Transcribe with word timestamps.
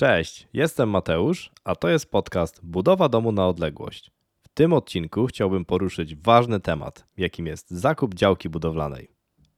Cześć, 0.00 0.48
jestem 0.52 0.90
Mateusz, 0.90 1.50
a 1.64 1.74
to 1.74 1.88
jest 1.88 2.10
podcast 2.10 2.60
Budowa 2.62 3.08
domu 3.08 3.32
na 3.32 3.48
odległość. 3.48 4.10
W 4.42 4.48
tym 4.48 4.72
odcinku 4.72 5.26
chciałbym 5.26 5.64
poruszyć 5.64 6.16
ważny 6.16 6.60
temat, 6.60 7.06
jakim 7.16 7.46
jest 7.46 7.70
zakup 7.70 8.14
działki 8.14 8.48
budowlanej. 8.48 9.10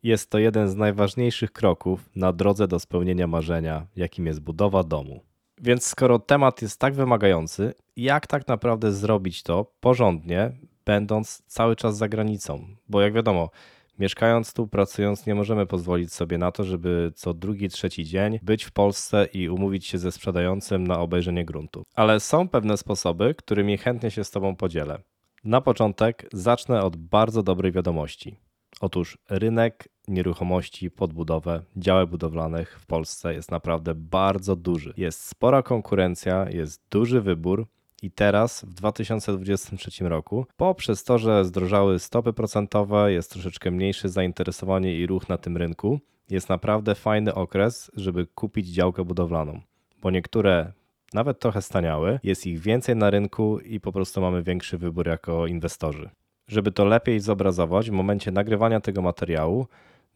Jest 0.02 0.30
to 0.30 0.38
jeden 0.38 0.68
z 0.68 0.76
najważniejszych 0.76 1.52
kroków 1.52 2.10
na 2.16 2.32
drodze 2.32 2.68
do 2.68 2.78
spełnienia 2.78 3.26
marzenia, 3.26 3.86
jakim 3.96 4.26
jest 4.26 4.40
budowa 4.40 4.82
domu. 4.82 5.20
Więc 5.58 5.86
skoro 5.86 6.18
temat 6.18 6.62
jest 6.62 6.80
tak 6.80 6.95
wymagający, 6.95 7.74
jak 7.96 8.27
tak 8.27 8.48
naprawdę 8.48 8.93
zrobić 8.93 9.43
to 9.43 9.72
porządnie, 9.80 10.52
będąc 10.84 11.43
cały 11.46 11.77
czas 11.77 11.96
za 11.96 12.09
granicą? 12.09 12.66
Bo 12.88 13.00
jak 13.00 13.12
wiadomo, 13.12 13.50
Mieszkając 13.98 14.52
tu, 14.52 14.68
pracując, 14.68 15.27
nie 15.27 15.34
możemy 15.34 15.66
pozwolić 15.66 16.12
sobie 16.12 16.38
na 16.38 16.52
to, 16.52 16.64
żeby 16.64 17.12
co 17.14 17.34
drugi, 17.34 17.68
trzeci 17.68 18.04
dzień 18.04 18.38
być 18.43 18.64
w 18.64 18.72
Polsce 18.72 19.29
i 19.32 19.48
umówić 19.48 19.86
się 19.86 19.98
ze 19.98 20.12
sprzedającym 20.12 20.86
na 20.86 20.98
obejrzenie 20.98 21.45
gruntu. 21.45 21.82
Ale 21.94 22.20
są 22.20 22.48
pewne 22.48 22.76
sposoby, 22.76 23.34
którymi 23.34 23.79
chętnie 23.79 24.11
się 24.11 24.25
z 24.25 24.31
Tobą 24.31 24.57
podzielę. 24.57 24.98
Na 25.44 25.61
początek 25.61 26.29
zacznę 26.32 26.82
od 26.82 26.96
bardzo 26.96 27.43
dobrej 27.43 27.72
wiadomości. 27.72 28.36
Otóż 28.81 29.18
rynek 29.31 29.89
nieruchomości 30.09 30.90
pod 30.90 31.12
budowę, 31.12 31.62
działek 31.76 32.11
budowlanych 32.11 32.81
w 32.81 32.86
Polsce 32.86 33.34
jest 33.34 33.50
naprawdę 33.50 33.95
bardzo 33.95 34.56
duży. 34.56 34.95
Jest 34.97 35.25
spora 35.25 35.62
konkurencja, 35.62 36.50
jest 36.50 36.83
duży 36.91 37.20
wybór 37.20 37.67
i 38.02 38.11
teraz 38.11 38.64
w 38.64 38.74
2023 38.74 40.08
roku, 40.08 40.47
poprzez 40.56 41.05
to, 41.05 41.19
że 41.19 41.44
zdrożały 41.44 41.98
stopy 41.98 42.33
procentowe, 42.33 43.12
jest 43.12 43.30
troszeczkę 43.30 43.70
mniejsze 43.70 44.08
zainteresowanie 44.08 44.97
i 44.97 45.06
ruch 45.06 45.28
na 45.28 45.38
tym 45.38 45.56
rynku, 45.56 46.00
jest 46.30 46.48
naprawdę 46.48 46.94
fajny 46.94 47.34
okres, 47.34 47.91
żeby 47.97 48.27
kupić 48.27 48.69
działkę 48.69 49.05
budowlaną, 49.05 49.61
bo 50.02 50.11
niektóre 50.11 50.72
nawet 51.14 51.38
trochę 51.38 51.62
staniały, 51.62 52.20
jest 52.22 52.47
ich 52.47 52.61
więcej 52.61 52.97
na 52.97 53.11
rynku 53.11 53.58
i 53.58 53.80
po 53.80 53.92
prostu 53.92 54.20
mamy 54.20 54.42
większy 54.42 54.78
wybór 54.78 55.06
jako 55.06 55.47
inwestorzy. 55.47 56.11
Żeby 56.48 56.72
to 56.72 56.84
lepiej 56.84 57.20
zobrazować, 57.20 57.91
w 57.91 57.92
momencie 57.92 58.31
nagrywania 58.31 58.81
tego 58.81 59.03
materiału 59.03 59.66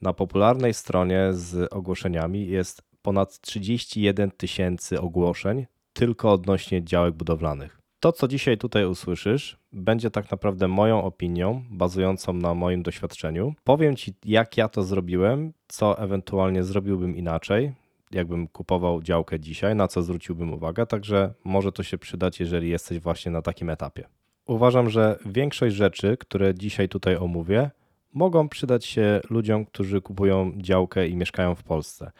na 0.02 0.12
popularnej 0.12 0.74
stronie 0.74 1.28
z 1.32 1.72
ogłoszeniami 1.72 2.48
jest 2.48 2.82
ponad 3.02 3.40
31 3.40 4.30
tysięcy 4.30 5.00
ogłoszeń 5.00 5.66
tylko 5.96 6.32
odnośnie 6.32 6.84
działek 6.84 7.14
budowlanych. 7.14 7.78
To, 8.00 8.12
co 8.12 8.28
dzisiaj 8.28 8.58
tutaj 8.58 8.86
usłyszysz, 8.86 9.58
będzie 9.72 10.10
tak 10.10 10.30
naprawdę 10.30 10.68
moją 10.68 11.02
opinią, 11.02 11.64
bazującą 11.70 12.32
na 12.32 12.54
moim 12.54 12.82
doświadczeniu. 12.82 13.54
Powiem 13.64 13.96
Ci, 13.96 14.14
jak 14.24 14.56
ja 14.56 14.68
to 14.68 14.82
zrobiłem, 14.82 15.52
co 15.68 15.98
ewentualnie 15.98 16.64
zrobiłbym 16.64 17.16
inaczej, 17.16 17.72
jakbym 18.10 18.48
kupował 18.48 19.02
działkę 19.02 19.40
dzisiaj, 19.40 19.74
na 19.74 19.88
co 19.88 20.02
zwróciłbym 20.02 20.52
uwagę, 20.52 20.86
także 20.86 21.34
może 21.44 21.72
to 21.72 21.82
się 21.82 21.98
przydać, 21.98 22.40
jeżeli 22.40 22.68
jesteś 22.68 23.00
właśnie 23.00 23.32
na 23.32 23.42
takim 23.42 23.70
etapie. 23.70 24.08
Uważam, 24.46 24.90
że 24.90 25.18
większość 25.26 25.76
rzeczy, 25.76 26.16
które 26.16 26.54
dzisiaj 26.54 26.88
tutaj 26.88 27.16
omówię, 27.16 27.70
mogą 28.14 28.48
przydać 28.48 28.84
się 28.84 29.20
ludziom, 29.30 29.66
którzy 29.66 30.00
kupują 30.00 30.52
działkę 30.56 31.08
i 31.08 31.16
mieszkają 31.16 31.54
w 31.54 31.62
Polsce 31.62 32.12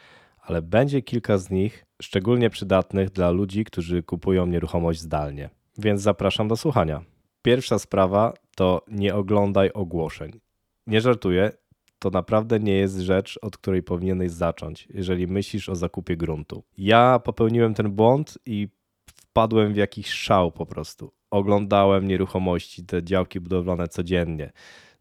ale 0.47 0.63
będzie 0.63 1.03
kilka 1.03 1.39
z 1.39 1.51
nich 1.51 1.86
szczególnie 2.03 2.51
przydatnych 2.51 3.11
dla 3.11 3.31
ludzi, 3.31 3.65
którzy 3.65 4.03
kupują 4.03 4.47
nieruchomość 4.47 5.01
zdalnie. 5.01 5.51
Więc 5.79 6.03
zapraszam 6.03 6.49
do 6.49 6.57
słuchania. 6.57 7.05
Pierwsza 7.43 7.79
sprawa 7.79 8.33
to 8.57 8.85
nie 8.89 9.15
oglądaj 9.15 9.71
ogłoszeń. 9.75 10.41
Nie 10.87 11.01
żartuję, 11.01 11.51
to 11.99 12.11
naprawdę 12.11 12.61
nie 12.61 12.73
jest 12.73 12.99
rzecz, 12.99 13.39
od 13.43 13.57
której 13.57 13.83
powinieneś 13.83 14.31
zacząć, 14.31 14.89
jeżeli 14.95 15.27
myślisz 15.27 15.69
o 15.69 15.77
zakupie 15.77 16.17
gruntu. 16.17 16.65
Ja 16.79 17.19
popełniłem 17.19 17.75
ten 17.75 17.91
błąd 17.91 18.39
i 18.47 18.69
wpadłem 19.17 19.73
w 19.73 19.77
jakiś 19.77 20.09
szał 20.09 20.53
po 20.53 20.67
prostu. 20.67 21.13
Oglądałem 21.31 22.09
nieruchomości, 22.09 22.87
te 22.87 23.03
działki 23.03 23.41
budowlane 23.41 23.89
codziennie. 23.89 24.53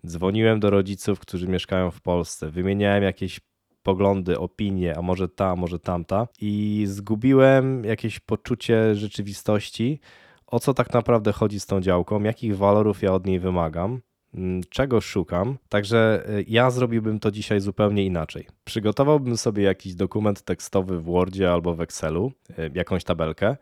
Dzwoniłem 0.05 0.59
do 0.59 0.69
rodziców, 0.69 1.19
którzy 1.19 1.47
mieszkają 1.47 1.91
w 1.91 2.01
Polsce, 2.01 2.49
wymieniałem 2.49 3.03
jakieś 3.03 3.39
poglądy, 3.85 4.39
opinie, 4.39 4.97
a 4.97 5.01
może 5.01 5.27
ta, 5.29 5.49
a 5.49 5.55
może 5.55 5.79
tamta, 5.79 6.27
i 6.41 6.83
zgubiłem 6.87 7.83
jakieś 7.83 8.19
poczucie 8.19 8.95
rzeczywistości, 8.95 9.99
o 10.47 10.59
co 10.59 10.73
tak 10.73 10.93
naprawdę 10.93 11.31
chodzi 11.31 11.59
z 11.59 11.65
tą 11.65 11.81
działką, 11.81 12.23
jakich 12.23 12.57
walorów 12.57 13.01
ja 13.01 13.13
od 13.13 13.25
niej 13.25 13.39
wymagam, 13.39 14.01
mm, 14.33 14.61
czego 14.69 15.01
szukam. 15.01 15.57
Także 15.69 16.23
y, 16.29 16.45
ja 16.47 16.71
zrobiłbym 16.71 17.19
to 17.19 17.31
dzisiaj 17.31 17.59
zupełnie 17.61 18.05
inaczej. 18.05 18.47
Przygotowałbym 18.63 19.37
sobie 19.37 19.63
jakiś 19.63 19.95
dokument 19.95 20.41
tekstowy 20.41 20.99
w 20.99 21.03
Wordzie 21.03 21.51
albo 21.51 21.75
w 21.75 21.81
Excelu, 21.81 22.31
y, 22.49 22.71
jakąś 22.73 23.03
tabelkę, 23.03 23.57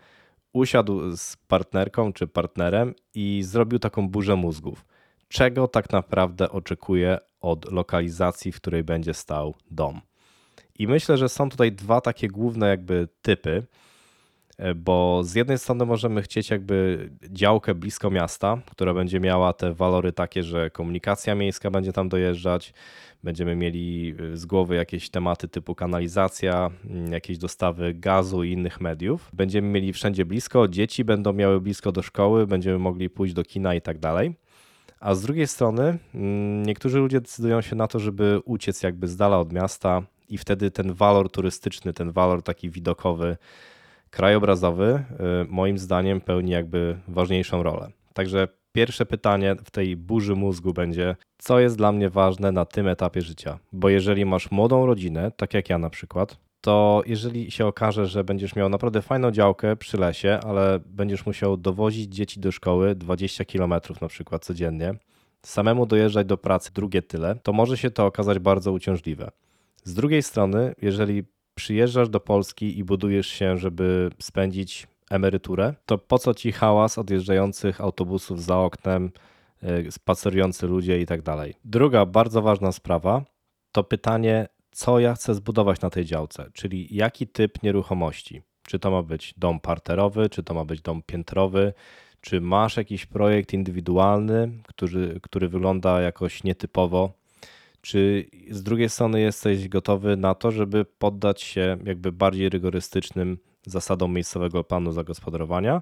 usiadł 0.53 1.16
z 1.17 1.38
partnerką 1.47 2.13
czy 2.13 2.28
partnerem 2.28 2.94
i 3.16 3.44
zrobił 3.44 3.79
taką 3.79 4.09
burzę 4.09 4.35
mózgów. 4.35 4.85
Czego 5.28 5.67
tak 5.67 5.91
naprawdę 5.91 6.50
oczekuję 6.50 7.17
od 7.41 7.72
lokalizacji, 7.72 8.51
w 8.51 8.55
której 8.55 8.84
będzie 8.84 9.13
stał 9.13 9.55
dom? 9.72 10.01
I 10.79 10.88
myślę, 10.88 11.17
że 11.17 11.29
są 11.29 11.50
tutaj 11.50 11.72
dwa 11.72 12.01
takie 12.01 12.28
główne 12.28 12.67
jakby 12.67 13.07
typy, 13.22 13.63
e, 14.57 14.75
bo 14.75 15.23
z 15.23 15.35
jednej 15.35 15.57
strony 15.57 15.85
możemy 15.85 16.22
chcieć 16.22 16.50
jakby 16.50 17.09
działkę 17.29 17.75
blisko 17.75 18.11
miasta, 18.11 18.61
która 18.72 18.94
będzie 18.94 19.19
miała 19.19 19.53
te 19.53 19.73
walory 19.73 20.11
takie, 20.11 20.44
że 20.44 20.69
komunikacja 20.69 21.35
miejska 21.35 21.72
będzie 21.72 21.94
tam 21.94 22.09
dojeżdżać, 22.09 22.73
będziemy 23.23 23.56
mieli 23.56 24.16
e, 24.34 24.38
z 24.38 24.45
głowy 24.45 24.75
jakieś 24.75 25.09
tematy 25.09 25.47
typu 25.47 25.75
kanalizacja, 25.75 26.72
mm, 26.90 27.11
jakieś 27.11 27.38
dostawy 27.38 27.94
gazu 27.94 28.44
i 28.44 28.51
innych 28.51 28.81
mediów. 28.81 29.29
Będziemy 29.34 29.67
mieli 29.67 29.94
wszędzie 29.94 30.25
blisko, 30.25 30.67
dzieci 30.67 31.03
będą 31.03 31.34
miały 31.34 31.61
blisko 31.61 31.91
do 31.91 32.01
szkoły, 32.01 32.47
będziemy 32.47 32.79
mogli 32.79 33.09
pójść 33.09 33.34
do 33.34 33.44
kina 33.44 33.75
i 33.75 33.81
tak 33.81 34.00
dalej. 34.00 34.35
A 35.00 35.16
z 35.16 35.22
drugiej 35.22 35.47
strony 35.47 35.97
mm, 36.16 36.63
niektórzy 36.66 37.00
ludzie 37.00 37.22
decydują 37.22 37.61
się 37.61 37.75
na 37.75 37.88
to, 37.88 38.00
żeby 38.00 38.41
uciec 38.45 38.84
jakby 38.84 39.07
z 39.07 39.16
dala 39.16 39.40
od 39.40 39.53
miasta, 39.53 40.03
i 40.29 40.38
wtedy 40.38 40.72
ten 40.72 40.94
walor 40.94 41.31
turystyczny, 41.31 41.94
ten 41.94 42.11
walor 42.11 42.44
taki 42.44 42.69
widokowy, 42.69 43.38
krajobrazowy, 44.09 45.03
y, 45.44 45.45
moim 45.50 45.78
zdaniem 45.78 46.22
pełni 46.22 46.51
jakby 46.51 46.97
ważniejszą 47.07 47.63
rolę. 47.63 47.91
Także 48.13 48.47
pierwsze 48.72 49.06
pytanie 49.06 49.56
w 49.66 49.72
tej 49.72 49.95
burzy 49.95 50.35
mózgu 50.35 50.73
będzie, 50.73 51.16
co 51.38 51.59
jest 51.59 51.78
dla 51.78 51.91
mnie 51.91 52.09
ważne 52.09 52.51
na 52.51 52.66
tym 52.66 52.88
etapie 52.88 53.22
życia? 53.22 53.59
Bo 53.72 53.89
jeżeli 53.89 54.25
masz 54.25 54.51
młodą 54.51 54.85
rodzinę, 54.85 55.31
tak 55.31 55.53
jak 55.53 55.69
ja 55.69 55.78
na 55.78 55.89
przykład, 55.89 56.38
to 56.61 57.01
jeżeli 57.05 57.51
się 57.51 57.66
okaże, 57.66 58.07
że 58.07 58.23
będziesz 58.23 58.55
miał 58.55 58.69
naprawdę 58.69 59.01
fajną 59.01 59.31
działkę 59.31 59.75
przy 59.75 59.97
lesie, 59.97 60.40
ale 60.45 60.79
będziesz 60.85 61.25
musiał 61.25 61.57
dowozić 61.57 62.16
dzieci 62.16 62.40
do 62.40 62.51
szkoły 62.51 62.95
20 62.95 63.45
km 63.45 63.73
na 64.01 64.07
przykład 64.07 64.45
codziennie, 64.45 64.95
samemu 65.45 65.85
dojeżdżać 65.85 66.28
do 66.28 66.38
pracy 66.38 66.72
drugie 66.73 67.01
tyle, 67.01 67.35
to 67.35 67.53
może 67.53 67.78
się 67.78 67.91
to 67.91 68.05
okazać 68.05 68.40
bardzo 68.40 68.72
uciążliwe. 68.72 69.31
Z 69.83 69.94
drugiej 69.94 70.23
strony, 70.23 70.75
jeżeli 70.81 71.23
przyjeżdżasz 71.55 72.09
do 72.09 72.19
Polski 72.19 72.77
i 72.77 72.83
budujesz 72.83 73.27
się, 73.27 73.57
żeby 73.57 74.09
spędzić 74.19 74.88
emeryturę, 75.09 75.73
to 75.85 75.97
po 75.97 76.19
co 76.19 76.33
ci 76.33 76.51
hałas 76.51 76.97
odjeżdżających 76.97 77.81
autobusów 77.81 78.43
za 78.43 78.57
oknem, 78.57 79.11
e, 79.63 79.91
spacerujący 79.91 80.67
ludzie 80.67 81.01
i 81.01 81.05
tak 81.05 81.22
dalej. 81.22 81.53
Druga 81.66 82.05
bardzo 82.05 82.41
ważna 82.41 82.72
sprawa 82.72 83.25
to 83.72 83.83
pytanie, 83.83 84.47
co 84.72 84.99
ja 84.99 85.13
chcę 85.13 85.35
zbudować 85.35 85.81
na 85.81 85.89
tej 85.89 86.05
działce, 86.05 86.49
czyli 86.53 86.95
jaki 86.95 87.27
typ 87.27 87.63
nieruchomości. 87.63 88.41
Czy 88.67 88.79
to 88.79 88.91
ma 88.91 89.03
być 89.03 89.33
dom 89.38 89.59
parterowy, 89.59 90.29
czy 90.29 90.43
to 90.43 90.53
ma 90.53 90.66
być 90.66 90.81
dom 90.81 91.01
piętrowy, 91.05 91.73
czy 92.22 92.41
masz 92.41 92.77
jakiś 92.77 93.05
projekt 93.05 93.53
indywidualny, 93.53 94.51
który, 94.67 95.19
który 95.22 95.49
wygląda 95.49 96.01
jakoś 96.01 96.43
nietypowo 96.43 97.22
czy 97.83 98.25
z 98.49 98.63
drugiej 98.63 98.89
strony 98.89 99.21
jesteś 99.21 99.67
gotowy 99.67 100.17
na 100.17 100.35
to, 100.35 100.51
żeby 100.51 100.85
poddać 100.85 101.41
się 101.41 101.77
jakby 101.85 102.11
bardziej 102.11 102.49
rygorystycznym 102.49 103.38
zasadom 103.66 104.13
miejscowego 104.13 104.63
planu 104.63 104.91
zagospodarowania 104.91 105.81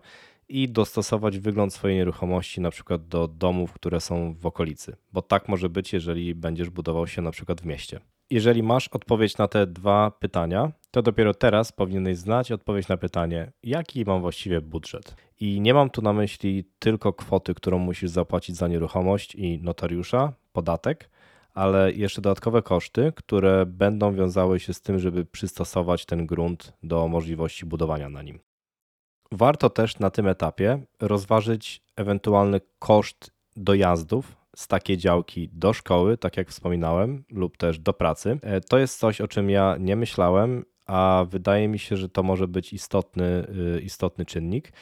i 0.50 0.70
dostosować 0.70 1.40
wygląd 1.40 1.74
swojej 1.74 1.98
nieruchomości 1.98 2.62
na 2.62 2.72
przykład 2.72 3.08
do 3.08 3.28
domów, 3.28 3.74
które 3.74 4.00
są 4.00 4.34
w 4.34 4.46
okolicy? 4.46 4.96
Bo 5.14 5.22
tak 5.22 5.50
może 5.50 5.70
być, 5.70 5.94
jeżeli 5.94 6.36
będziesz 6.36 6.70
budował 6.70 7.08
się 7.08 7.22
na 7.22 7.32
przykład 7.32 7.62
w 7.62 7.66
mieście. 7.66 8.00
Jeżeli 8.30 8.64
masz 8.64 8.88
odpowiedź 8.88 9.38
na 9.38 9.48
te 9.48 9.68
dwa 9.68 10.12
pytania, 10.12 10.72
to 10.92 11.02
dopiero 11.02 11.34
teraz 11.34 11.72
powinieneś 11.72 12.18
znać 12.18 12.52
odpowiedź 12.52 12.88
na 12.88 12.98
pytanie, 12.98 13.52
jaki 13.64 14.06
mam 14.06 14.22
właściwie 14.22 14.62
budżet. 14.62 15.16
I 15.40 15.62
nie 15.62 15.74
mam 15.74 15.90
tu 15.90 16.02
na 16.02 16.14
myśli 16.14 16.64
tylko 16.80 17.14
kwoty, 17.14 17.54
którą 17.54 17.80
musisz 17.80 18.10
zapłacić 18.10 18.56
za 18.56 18.68
nieruchomość 18.68 19.36
i 19.36 19.60
notariusza, 19.64 20.34
podatek, 20.54 21.10
ale 21.54 21.92
jeszcze 21.92 22.22
dodatkowe 22.22 22.62
koszty, 22.62 23.14
które 23.16 23.66
będą 23.66 24.16
wiązały 24.16 24.60
się 24.60 24.74
z 24.74 24.82
tym, 24.82 25.00
żeby 25.00 25.26
przystosować 25.26 26.06
ten 26.06 26.26
grunt 26.26 26.74
do 26.84 27.08
możliwości 27.08 27.66
budowania 27.66 28.10
na 28.10 28.22
nim. 28.22 28.40
Warto 29.32 29.70
też 29.70 30.00
na 30.00 30.10
tym 30.10 30.28
etapie 30.28 30.80
rozważyć 31.00 31.82
ewentualny 31.96 32.62
koszt 32.80 33.32
dojazdów 33.56 34.38
z 34.56 34.68
takiej 34.68 34.98
działki 34.98 35.50
do 35.54 35.74
szkoły, 35.74 36.18
tak 36.18 36.38
jak 36.38 36.50
wspominałem, 36.50 37.24
lub 37.32 37.58
też 37.58 37.80
do 37.80 37.94
pracy. 37.94 38.40
E, 38.42 38.62
to 38.62 38.78
jest 38.78 39.00
coś, 39.00 39.22
o 39.22 39.28
czym 39.28 39.50
ja 39.50 39.76
nie 39.80 39.96
myślałem, 39.96 40.66
a 40.86 41.26
wydaje 41.30 41.68
mi 41.68 41.80
się, 41.80 41.98
że 41.98 42.10
to 42.10 42.24
może 42.24 42.48
być 42.48 42.74
istotny, 42.74 43.48
y, 43.78 43.82
istotny 43.82 44.26
czynnik, 44.26 44.74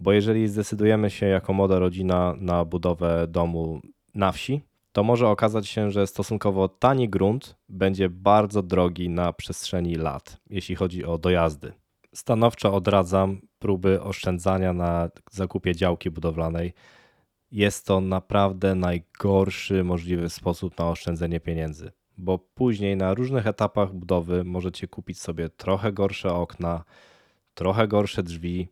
bo 0.00 0.12
jeżeli 0.12 0.48
zdecydujemy 0.48 1.10
się 1.10 1.26
jako 1.26 1.52
młoda 1.52 1.78
rodzina 1.78 2.34
na 2.38 2.64
budowę 2.64 3.26
domu 3.28 3.80
na 4.14 4.32
wsi, 4.32 4.62
to 4.98 5.04
może 5.04 5.28
okazać 5.28 5.68
się, 5.68 5.90
że 5.90 6.06
stosunkowo 6.06 6.68
tani 6.68 7.08
grunt 7.08 7.56
będzie 7.68 8.08
bardzo 8.08 8.62
drogi 8.62 9.08
na 9.08 9.32
przestrzeni 9.32 9.94
lat, 9.94 10.40
jeśli 10.50 10.74
chodzi 10.74 11.04
o 11.04 11.18
dojazdy. 11.18 11.72
Stanowczo 12.14 12.74
odradzam 12.74 13.40
próby 13.58 14.02
oszczędzania 14.02 14.72
na 14.72 15.08
zakupie 15.30 15.74
działki 15.74 16.10
budowlanej. 16.10 16.72
Jest 17.52 17.86
to 17.86 18.00
naprawdę 18.00 18.74
najgorszy 18.74 19.84
możliwy 19.84 20.28
sposób 20.28 20.78
na 20.78 20.88
oszczędzenie 20.88 21.40
pieniędzy, 21.40 21.92
bo 22.16 22.38
później 22.38 22.96
na 22.96 23.14
różnych 23.14 23.46
etapach 23.46 23.92
budowy 23.92 24.44
możecie 24.44 24.88
kupić 24.88 25.20
sobie 25.20 25.48
trochę 25.48 25.92
gorsze 25.92 26.34
okna, 26.34 26.84
trochę 27.54 27.88
gorsze 27.88 28.22
drzwi, 28.22 28.68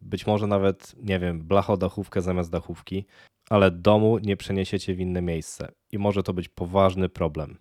być 0.00 0.26
może 0.26 0.46
nawet, 0.46 0.94
nie 1.02 1.18
wiem, 1.18 1.42
blachodachówkę 1.42 2.22
zamiast 2.22 2.50
dachówki, 2.50 3.06
ale 3.50 3.70
domu 3.70 4.18
nie 4.18 4.36
przeniesiecie 4.36 4.94
w 4.94 5.00
inne 5.00 5.22
miejsce 5.22 5.72
i 5.92 5.98
może 5.98 6.22
to 6.22 6.32
być 6.32 6.48
poważny 6.48 7.08
problem. 7.08 7.58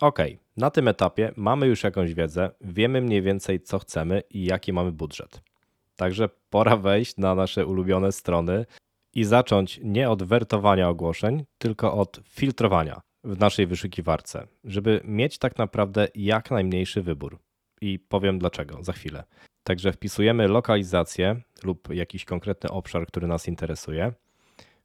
Ok, 0.00 0.18
na 0.56 0.70
tym 0.70 0.88
etapie 0.88 1.32
mamy 1.36 1.66
już 1.66 1.82
jakąś 1.82 2.14
wiedzę, 2.14 2.50
wiemy 2.60 3.00
mniej 3.00 3.22
więcej 3.22 3.60
co 3.60 3.78
chcemy 3.78 4.22
i 4.30 4.44
jaki 4.44 4.72
mamy 4.72 4.92
budżet. 4.92 5.42
Także 5.96 6.28
pora 6.50 6.76
wejść 6.76 7.16
na 7.16 7.34
nasze 7.34 7.66
ulubione 7.66 8.12
strony 8.12 8.66
i 9.14 9.24
zacząć 9.24 9.80
nie 9.82 10.10
od 10.10 10.22
wertowania 10.22 10.88
ogłoszeń, 10.88 11.44
tylko 11.58 11.94
od 11.94 12.20
filtrowania 12.28 13.00
w 13.24 13.38
naszej 13.38 13.66
wyszukiwarce, 13.66 14.46
żeby 14.64 15.00
mieć 15.04 15.38
tak 15.38 15.58
naprawdę 15.58 16.08
jak 16.14 16.50
najmniejszy 16.50 17.02
wybór. 17.02 17.38
I 17.80 17.98
powiem 17.98 18.38
dlaczego 18.38 18.82
za 18.82 18.92
chwilę. 18.92 19.24
Także 19.62 19.92
wpisujemy 19.92 20.48
lokalizację 20.48 21.40
lub 21.62 21.94
jakiś 21.94 22.24
konkretny 22.24 22.70
obszar, 22.70 23.06
który 23.06 23.26
nas 23.26 23.48
interesuje. 23.48 24.12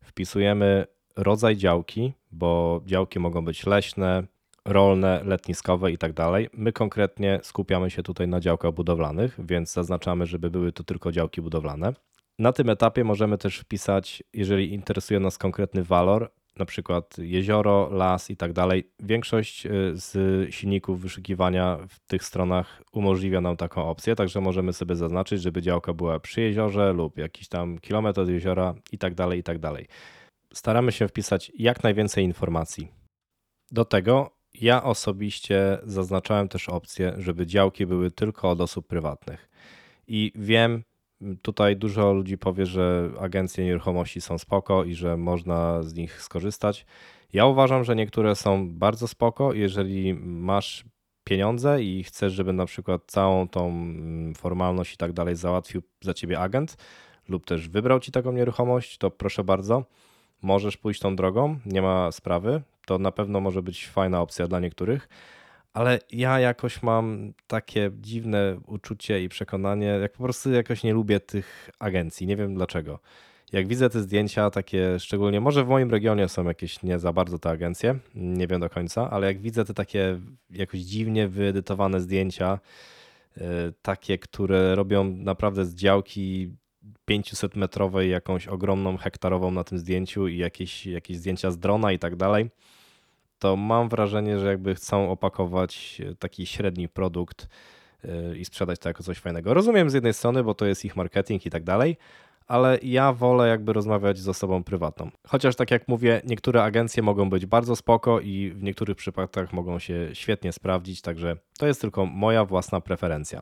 Wpisujemy 0.09 0.85
rodzaj 1.15 1.57
działki, 1.57 2.13
bo 2.31 2.81
działki 2.85 3.19
mogą 3.19 3.45
być 3.45 3.65
leśne, 3.65 4.23
rolne, 4.65 5.21
letniskowe 5.23 5.91
i 5.91 5.97
tak 5.97 6.13
dalej. 6.13 6.49
My 6.53 6.71
konkretnie 6.71 7.39
skupiamy 7.43 7.89
się 7.89 8.03
tutaj 8.03 8.27
na 8.27 8.39
działkach 8.39 8.71
budowlanych, 8.71 9.39
więc 9.39 9.73
zaznaczamy, 9.73 10.25
żeby 10.25 10.49
były 10.49 10.71
to 10.71 10.83
tylko 10.83 11.11
działki 11.11 11.41
budowlane. 11.41 11.93
Na 12.39 12.53
tym 12.53 12.69
etapie 12.69 13.03
możemy 13.03 13.37
też 13.37 13.57
wpisać, 13.57 14.23
jeżeli 14.33 14.73
interesuje 14.73 15.19
nas 15.19 15.37
konkretny 15.37 15.83
walor, 15.83 16.31
na 16.59 16.65
przykład 16.65 17.17
jezioro, 17.17 17.89
las 17.91 18.29
i 18.29 18.37
tak 18.37 18.53
dalej. 18.53 18.91
Większość 18.99 19.65
y, 19.65 19.69
z 19.93 20.13
silników 20.53 21.01
wyszukiwania 21.01 21.77
w 21.89 21.99
tych 21.99 22.23
stronach 22.23 22.83
umożliwia 22.91 23.41
nam 23.41 23.57
taką 23.57 23.89
opcję, 23.89 24.15
także 24.15 24.41
możemy 24.41 24.73
sobie 24.73 24.95
zaznaczyć, 24.95 25.41
żeby 25.41 25.61
działka 25.61 25.93
była 25.93 26.19
przy 26.19 26.41
jeziorze 26.41 26.93
lub 26.93 27.17
jakiś 27.17 27.47
tam 27.47 27.79
kilometr 27.79 28.21
od 28.21 28.29
jeziora 28.29 28.73
i 28.91 28.97
tak 28.97 29.15
dalej, 29.15 29.39
i 29.39 29.43
tak 29.43 29.59
dalej. 29.59 29.87
Staramy 30.53 30.91
się 30.91 31.07
wpisać 31.07 31.51
jak 31.55 31.83
najwięcej 31.83 32.23
informacji. 32.23 32.87
Do 33.71 33.85
tego 33.85 34.39
ja 34.53 34.83
osobiście 34.83 35.77
zaznaczałem 35.83 36.47
też 36.47 36.69
opcję, 36.69 37.13
żeby 37.17 37.45
działki 37.45 37.85
były 37.85 38.11
tylko 38.11 38.49
od 38.49 38.61
osób 38.61 38.87
prywatnych. 38.87 39.49
I 40.07 40.31
wiem, 40.35 40.83
Tutaj 41.41 41.75
dużo 41.75 42.13
ludzi 42.13 42.37
powie, 42.37 42.65
że 42.65 43.11
agencje 43.19 43.65
nieruchomości 43.65 44.21
są 44.21 44.37
spoko 44.37 44.83
i 44.83 44.95
że 44.95 45.17
można 45.17 45.83
z 45.83 45.93
nich 45.93 46.21
skorzystać. 46.21 46.85
Ja 47.33 47.45
uważam, 47.45 47.83
że 47.83 47.95
niektóre 47.95 48.35
są 48.35 48.69
bardzo 48.69 49.07
spoko. 49.07 49.53
Jeżeli 49.53 50.13
masz 50.23 50.85
pieniądze 51.23 51.83
i 51.83 52.03
chcesz, 52.03 52.33
żeby 52.33 52.53
na 52.53 52.65
przykład 52.65 53.01
całą 53.07 53.47
tą 53.47 53.67
mm, 53.67 54.35
formalność 54.35 54.93
i 54.93 54.97
tak 54.97 55.13
dalej 55.13 55.35
załatwił 55.35 55.81
za 56.01 56.13
ciebie 56.13 56.39
agent 56.39 56.77
lub 57.27 57.45
też 57.45 57.69
wybrał 57.69 57.99
ci 57.99 58.11
taką 58.11 58.31
nieruchomość, 58.31 58.97
to 58.97 59.11
proszę 59.11 59.43
bardzo, 59.43 59.85
możesz 60.41 60.77
pójść 60.77 61.01
tą 61.01 61.15
drogą, 61.15 61.59
nie 61.65 61.81
ma 61.81 62.11
sprawy. 62.11 62.61
To 62.85 62.97
na 62.97 63.11
pewno 63.11 63.39
może 63.39 63.61
być 63.61 63.87
fajna 63.87 64.21
opcja 64.21 64.47
dla 64.47 64.59
niektórych 64.59 65.09
ale 65.79 65.99
ja 66.11 66.39
jakoś 66.39 66.83
mam 66.83 67.33
takie 67.47 67.91
dziwne 68.01 68.59
uczucie 68.65 69.23
i 69.23 69.29
przekonanie, 69.29 69.85
jak 69.85 70.11
po 70.11 70.23
prostu 70.23 70.51
jakoś 70.51 70.83
nie 70.83 70.93
lubię 70.93 71.19
tych 71.19 71.69
agencji. 71.79 72.27
Nie 72.27 72.37
wiem 72.37 72.55
dlaczego. 72.55 72.99
Jak 73.51 73.67
widzę 73.67 73.89
te 73.89 74.01
zdjęcia, 74.01 74.49
takie 74.49 74.99
szczególnie, 74.99 75.41
może 75.41 75.63
w 75.63 75.67
moim 75.67 75.91
regionie 75.91 76.29
są 76.29 76.45
jakieś 76.45 76.83
nie 76.83 76.99
za 76.99 77.13
bardzo 77.13 77.39
te 77.39 77.49
agencje, 77.49 77.99
nie 78.15 78.47
wiem 78.47 78.59
do 78.61 78.69
końca, 78.69 79.09
ale 79.09 79.27
jak 79.27 79.41
widzę 79.41 79.65
te 79.65 79.73
takie 79.73 80.19
jakoś 80.49 80.79
dziwnie 80.79 81.27
wyedytowane 81.27 82.01
zdjęcia, 82.01 82.59
yy, 83.37 83.43
takie, 83.81 84.17
które 84.17 84.75
robią 84.75 85.03
naprawdę 85.03 85.65
z 85.65 85.75
działki 85.75 86.53
500 87.05 87.55
metrowej 87.55 88.09
jakąś 88.09 88.47
ogromną 88.47 88.97
hektarową 88.97 89.51
na 89.51 89.63
tym 89.63 89.79
zdjęciu 89.79 90.27
i 90.27 90.37
jakieś, 90.37 90.85
jakieś 90.85 91.17
zdjęcia 91.17 91.51
z 91.51 91.57
drona 91.57 91.91
i 91.91 91.99
tak 91.99 92.15
dalej 92.15 92.49
to 93.39 93.55
mam 93.55 93.89
wrażenie, 93.89 94.39
że 94.39 94.47
jakby 94.47 94.75
chcą 94.75 95.11
opakować 95.11 96.01
e, 96.05 96.15
taki 96.15 96.45
średni 96.45 96.89
produkt 96.89 97.47
e, 98.03 98.37
i 98.37 98.45
sprzedać 98.45 98.79
to 98.79 98.89
jako 98.89 99.03
coś 99.03 99.17
fajnego. 99.17 99.53
Rozumiem 99.53 99.89
z 99.89 99.93
jednej 99.93 100.13
strony, 100.13 100.43
bo 100.43 100.53
to 100.53 100.65
jest 100.65 100.85
ich 100.85 100.95
marketing 100.95 101.45
i 101.45 101.49
tak 101.49 101.63
dalej, 101.63 101.97
ale 102.47 102.79
ja 102.83 103.13
wolę 103.13 103.47
jakby 103.47 103.73
rozmawiać 103.73 104.17
z 104.17 104.27
osobą 104.27 104.63
prywatną. 104.63 105.09
Chociaż 105.27 105.55
tak 105.55 105.71
jak 105.71 105.87
mówię, 105.87 106.21
niektóre 106.25 106.63
agencje 106.63 107.03
mogą 107.03 107.29
być 107.29 107.45
bardzo 107.45 107.75
spoko 107.75 108.19
i 108.19 108.51
w 108.55 108.63
niektórych 108.63 108.97
przypadkach 108.97 109.53
mogą 109.53 109.79
się 109.79 110.09
świetnie 110.13 110.51
sprawdzić, 110.51 111.01
także 111.01 111.37
to 111.57 111.67
jest 111.67 111.81
tylko 111.81 112.05
moja 112.05 112.45
własna 112.45 112.81
preferencja. 112.81 113.39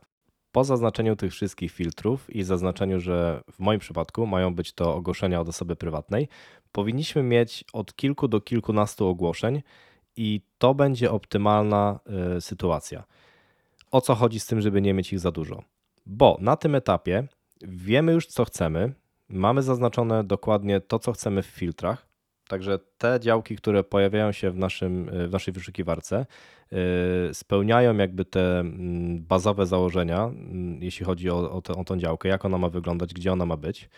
Po 0.52 0.64
zaznaczeniu 0.64 1.16
tych 1.16 1.32
wszystkich 1.32 1.72
filtrów 1.72 2.34
i 2.34 2.42
zaznaczeniu, 2.42 3.00
że 3.00 3.42
w 3.52 3.58
moim 3.58 3.80
przypadku 3.80 4.26
mają 4.26 4.54
być 4.54 4.72
to 4.72 4.94
ogłoszenia 4.94 5.40
od 5.40 5.48
osoby 5.48 5.76
prywatnej, 5.76 6.28
powinniśmy 6.72 7.22
mieć 7.22 7.64
od 7.72 7.96
kilku 7.96 8.28
do 8.28 8.40
kilkunastu 8.40 9.06
ogłoszeń, 9.06 9.62
i 10.18 10.40
to 10.58 10.74
będzie 10.74 11.10
optymalna 11.10 12.00
y, 12.36 12.40
sytuacja. 12.40 13.04
O 13.90 14.00
co 14.00 14.14
chodzi 14.14 14.40
z 14.40 14.46
tym, 14.46 14.60
żeby 14.60 14.82
nie 14.82 14.94
mieć 14.94 15.12
ich 15.12 15.20
za 15.20 15.30
dużo? 15.30 15.62
Bo 16.06 16.38
na 16.40 16.56
tym 16.56 16.74
etapie 16.74 17.26
wiemy 17.62 18.12
już, 18.12 18.26
co 18.26 18.44
chcemy, 18.44 18.92
mamy 19.28 19.62
zaznaczone 19.62 20.24
dokładnie 20.24 20.80
to, 20.80 20.98
co 20.98 21.12
chcemy 21.12 21.42
w 21.42 21.46
filtrach. 21.46 22.08
Także 22.48 22.78
te 22.98 23.20
działki, 23.20 23.56
które 23.56 23.84
pojawiają 23.84 24.32
się 24.32 24.50
w, 24.50 24.56
naszym, 24.56 25.08
y, 25.08 25.28
w 25.28 25.32
naszej 25.32 25.54
wyszukiwarce, 25.54 26.26
y, 27.30 27.34
spełniają 27.34 27.96
jakby 27.96 28.24
te 28.24 28.60
mm, 28.60 29.22
bazowe 29.22 29.66
założenia, 29.66 30.24
mm, 30.24 30.82
jeśli 30.82 31.06
chodzi 31.06 31.30
o, 31.30 31.52
o, 31.52 31.62
te, 31.62 31.72
o 31.72 31.84
tą 31.84 31.98
działkę, 31.98 32.28
jak 32.28 32.44
ona 32.44 32.58
ma 32.58 32.68
wyglądać, 32.68 33.14
gdzie 33.14 33.32
ona 33.32 33.46
ma 33.46 33.56
być. 33.56 33.88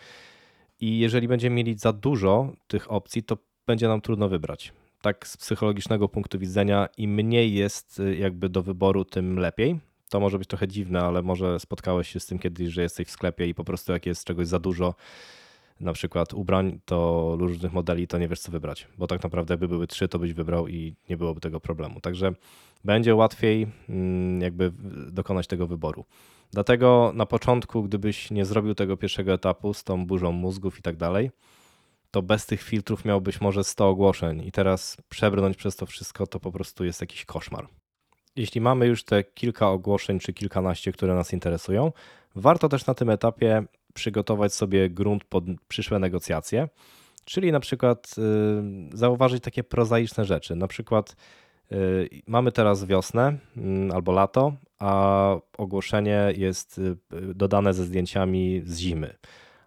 I 0.79 0.99
jeżeli 0.99 1.27
będziemy 1.27 1.55
mieli 1.55 1.77
za 1.77 1.93
dużo 1.93 2.53
tych 2.67 2.91
opcji, 2.91 3.23
to 3.23 3.37
będzie 3.67 3.87
nam 3.87 4.01
trudno 4.01 4.29
wybrać 4.29 4.73
tak 5.01 5.27
z 5.27 5.37
psychologicznego 5.37 6.09
punktu 6.09 6.39
widzenia, 6.39 6.87
im 6.97 7.13
mniej 7.13 7.53
jest 7.53 7.99
y, 7.99 8.15
jakby 8.15 8.49
do 8.49 8.63
wyboru, 8.63 9.05
tym 9.05 9.39
lepiej. 9.39 9.79
To 10.09 10.19
może 10.19 10.39
być 10.39 10.47
trochę 10.47 10.67
dziwne, 10.67 11.01
ale 11.01 11.21
może 11.21 11.59
spotkałeś 11.59 12.07
się 12.07 12.19
z 12.19 12.25
tym 12.25 12.39
kiedyś, 12.39 12.69
że 12.69 12.81
jesteś 12.81 13.07
w 13.07 13.11
sklepie 13.11 13.47
i 13.47 13.53
po 13.53 13.63
prostu 13.63 13.91
jak 13.91 14.05
jest 14.05 14.25
czegoś 14.25 14.47
za 14.47 14.59
dużo, 14.59 14.95
na 15.81 15.93
przykład 15.93 16.33
ubrań, 16.33 16.79
to 16.85 17.35
różnych 17.39 17.73
modeli, 17.73 18.07
to 18.07 18.17
nie 18.17 18.27
wiesz 18.27 18.39
co 18.39 18.51
wybrać, 18.51 18.87
bo 18.97 19.07
tak 19.07 19.23
naprawdę 19.23 19.53
jakby 19.53 19.67
były 19.67 19.87
trzy, 19.87 20.07
to 20.07 20.19
byś 20.19 20.33
wybrał 20.33 20.67
i 20.67 20.95
nie 21.09 21.17
byłoby 21.17 21.41
tego 21.41 21.59
problemu. 21.59 22.01
Także 22.01 22.33
będzie 22.85 23.15
łatwiej 23.15 23.67
mm, 23.89 24.41
jakby 24.41 24.71
dokonać 25.11 25.47
tego 25.47 25.67
wyboru. 25.67 26.05
Dlatego 26.51 27.11
na 27.15 27.25
początku, 27.25 27.83
gdybyś 27.83 28.31
nie 28.31 28.45
zrobił 28.45 28.75
tego 28.75 28.97
pierwszego 28.97 29.33
etapu 29.33 29.73
z 29.73 29.83
tą 29.83 30.05
burzą 30.05 30.31
mózgów 30.31 30.79
i 30.79 30.81
tak 30.81 30.95
dalej, 30.95 31.31
to 32.11 32.21
bez 32.21 32.45
tych 32.45 32.61
filtrów 32.61 33.05
miałbyś 33.05 33.41
może 33.41 33.63
100 33.63 33.89
ogłoszeń 33.89 34.43
i 34.47 34.51
teraz 34.51 34.97
przebrnąć 35.09 35.57
przez 35.57 35.75
to 35.75 35.85
wszystko 35.85 36.27
to 36.27 36.39
po 36.39 36.51
prostu 36.51 36.85
jest 36.85 37.01
jakiś 37.01 37.25
koszmar. 37.25 37.67
Jeśli 38.35 38.61
mamy 38.61 38.87
już 38.87 39.03
te 39.03 39.23
kilka 39.23 39.69
ogłoszeń 39.69 40.19
czy 40.19 40.33
kilkanaście, 40.33 40.91
które 40.91 41.15
nas 41.15 41.33
interesują, 41.33 41.91
warto 42.35 42.69
też 42.69 42.85
na 42.85 42.93
tym 42.93 43.09
etapie 43.09 43.63
przygotować 43.93 44.53
sobie 44.53 44.89
grunt 44.89 45.23
pod 45.23 45.43
przyszłe 45.67 45.99
negocjacje, 45.99 46.69
czyli 47.25 47.51
na 47.51 47.59
przykład 47.59 48.15
y, 48.93 48.97
zauważyć 48.97 49.43
takie 49.43 49.63
prozaiczne 49.63 50.25
rzeczy. 50.25 50.55
Na 50.55 50.67
przykład 50.67 51.15
y, 51.71 52.09
mamy 52.27 52.51
teraz 52.51 52.85
wiosnę 52.85 53.37
y, 53.57 53.93
albo 53.93 54.11
lato, 54.11 54.53
a 54.79 55.35
ogłoszenie 55.57 56.33
jest 56.37 56.77
y, 56.77 56.97
dodane 57.35 57.73
ze 57.73 57.83
zdjęciami 57.83 58.61
z 58.65 58.77
zimy 58.77 59.15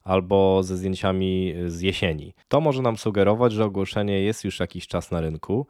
albo 0.05 0.63
ze 0.63 0.77
zdjęciami 0.77 1.55
z 1.67 1.81
jesieni. 1.81 2.35
To 2.49 2.61
może 2.61 2.83
nam 2.83 2.97
sugerować, 2.97 3.53
że 3.53 3.65
ogłoszenie 3.65 4.21
jest 4.21 4.45
już 4.45 4.61
jakiś 4.61 4.87
czas 4.87 5.11
na 5.11 5.21
rynku 5.21 5.67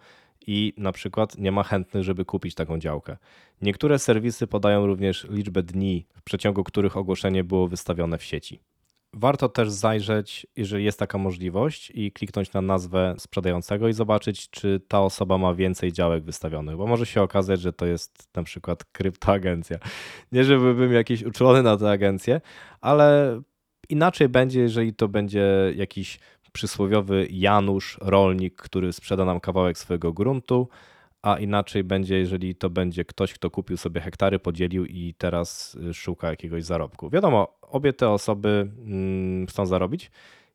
i 0.46 0.72
na 0.76 0.92
przykład 0.92 1.38
nie 1.38 1.52
ma 1.52 1.62
chętnych, 1.62 2.04
żeby 2.04 2.24
kupić 2.24 2.54
taką 2.54 2.78
działkę. 2.78 3.16
Niektóre 3.62 3.98
serwisy 3.98 4.46
podają 4.46 4.86
również 4.86 5.26
liczbę 5.30 5.62
dni, 5.62 6.06
w 6.14 6.22
przeciągu 6.22 6.64
których 6.64 6.96
ogłoszenie 6.96 7.44
było 7.44 7.68
wystawione 7.68 8.18
w 8.18 8.24
sieci. 8.24 8.60
Warto 9.16 9.48
też 9.48 9.70
zajrzeć, 9.70 10.46
jeżeli 10.56 10.84
jest 10.84 10.98
taka 10.98 11.18
możliwość, 11.18 11.92
i 11.94 12.12
kliknąć 12.12 12.52
na 12.52 12.60
nazwę 12.60 13.14
sprzedającego 13.18 13.88
i 13.88 13.92
zobaczyć, 13.92 14.50
czy 14.50 14.80
ta 14.88 15.00
osoba 15.00 15.38
ma 15.38 15.54
więcej 15.54 15.92
działek 15.92 16.24
wystawionych, 16.24 16.76
bo 16.76 16.86
może 16.86 17.06
się 17.06 17.22
okazać, 17.22 17.60
że 17.60 17.72
to 17.72 17.86
jest 17.86 18.28
na 18.34 18.42
przykład 18.42 18.84
kryptoagencja. 18.84 19.78
Nie, 20.32 20.44
żeby 20.44 20.74
byłem 20.74 20.92
jakiś 20.92 21.22
uczulony 21.22 21.62
na 21.62 21.76
tę 21.76 21.90
agencję, 21.90 22.40
ale 22.80 23.40
inaczej 23.88 24.28
będzie, 24.28 24.60
jeżeli 24.60 24.94
to 24.94 25.08
będzie 25.08 25.72
jakiś 25.76 26.18
przysłowiowy 26.52 27.26
Janusz, 27.30 27.98
rolnik, 28.00 28.56
który 28.56 28.92
sprzeda 28.92 29.24
nam 29.24 29.40
kawałek 29.40 29.78
swojego 29.78 30.12
gruntu, 30.12 30.68
a 31.22 31.38
inaczej 31.38 31.84
będzie, 31.84 32.18
jeżeli 32.18 32.54
to 32.54 32.70
będzie 32.70 33.04
ktoś, 33.04 33.34
kto 33.34 33.50
kupił 33.50 33.76
sobie 33.76 34.00
hektary, 34.00 34.38
podzielił 34.38 34.86
i 34.86 35.14
teraz 35.18 35.74
y, 35.74 35.94
szuka 35.94 36.30
jakiegoś 36.30 36.64
zarobku. 36.64 37.10
Wiadomo, 37.10 37.58
obie 37.62 37.92
te 37.92 38.10
osoby 38.10 38.70
mm, 38.78 39.46
chcą 39.46 39.66
zarobić 39.66 40.10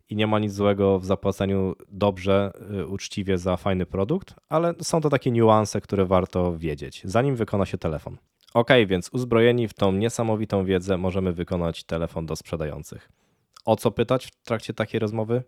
i 0.10 0.16
nie 0.16 0.28
ma 0.28 0.40
nic 0.40 0.54
złego 0.54 1.00
w 1.00 1.06
zapłaceniu 1.06 1.76
dobrze, 1.90 2.52
y, 2.80 2.88
uczciwie 2.88 3.38
za 3.38 3.58
fajny 3.58 3.86
produkt, 3.86 4.36
ale 4.50 4.74
są 4.82 5.02
to 5.02 5.10
takie 5.10 5.32
niuanse, 5.32 5.82
które 5.82 6.06
warto 6.06 6.58
wiedzieć, 6.58 7.02
zanim 7.06 7.36
wykona 7.36 7.66
się 7.66 7.78
telefon. 7.78 8.18
Ok, 8.54 8.70
więc 8.88 9.10
uzbrojeni 9.14 9.68
w 9.68 9.74
tą 9.74 9.92
niesamowitą 9.92 10.66
wiedzę 10.66 10.98
możemy 10.98 11.34
wykonać 11.34 11.84
telefon 11.84 12.26
do 12.26 12.36
sprzedających. 12.36 13.19
O 13.66 13.76
co 13.76 13.92
pytać 13.92 14.26
w 14.26 14.44
trakcie 14.44 14.74
takiej 14.74 15.00
rozmowy? 15.00 15.44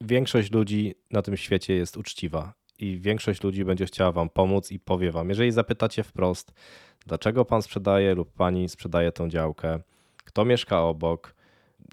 Większość 0.00 0.52
ludzi 0.52 0.94
na 1.10 1.22
tym 1.22 1.36
świecie 1.36 1.74
jest 1.74 1.96
uczciwa 1.96 2.54
i 2.78 2.98
większość 2.98 3.42
ludzi 3.42 3.64
będzie 3.64 3.86
chciała 3.86 4.12
Wam 4.12 4.30
pomóc 4.30 4.70
i 4.70 4.80
powie 4.80 5.10
Wam, 5.10 5.28
jeżeli 5.28 5.52
zapytacie 5.52 6.02
wprost, 6.02 6.52
dlaczego 7.06 7.44
Pan 7.44 7.62
sprzedaje 7.62 8.14
lub 8.14 8.32
Pani 8.32 8.68
sprzedaje 8.68 9.12
tą 9.12 9.28
działkę, 9.28 9.80
kto 10.24 10.44
mieszka 10.44 10.82
obok, 10.82 11.34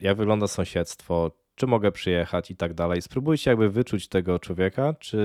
jak 0.01 0.17
wygląda 0.17 0.47
sąsiedztwo, 0.47 1.31
czy 1.55 1.67
mogę 1.67 1.91
przyjechać 1.91 2.51
i 2.51 2.55
tak 2.55 2.73
dalej. 2.73 3.01
Spróbujcie 3.01 3.51
jakby 3.51 3.69
wyczuć 3.69 4.07
tego 4.07 4.39
człowieka, 4.39 4.93
czy 4.99 5.17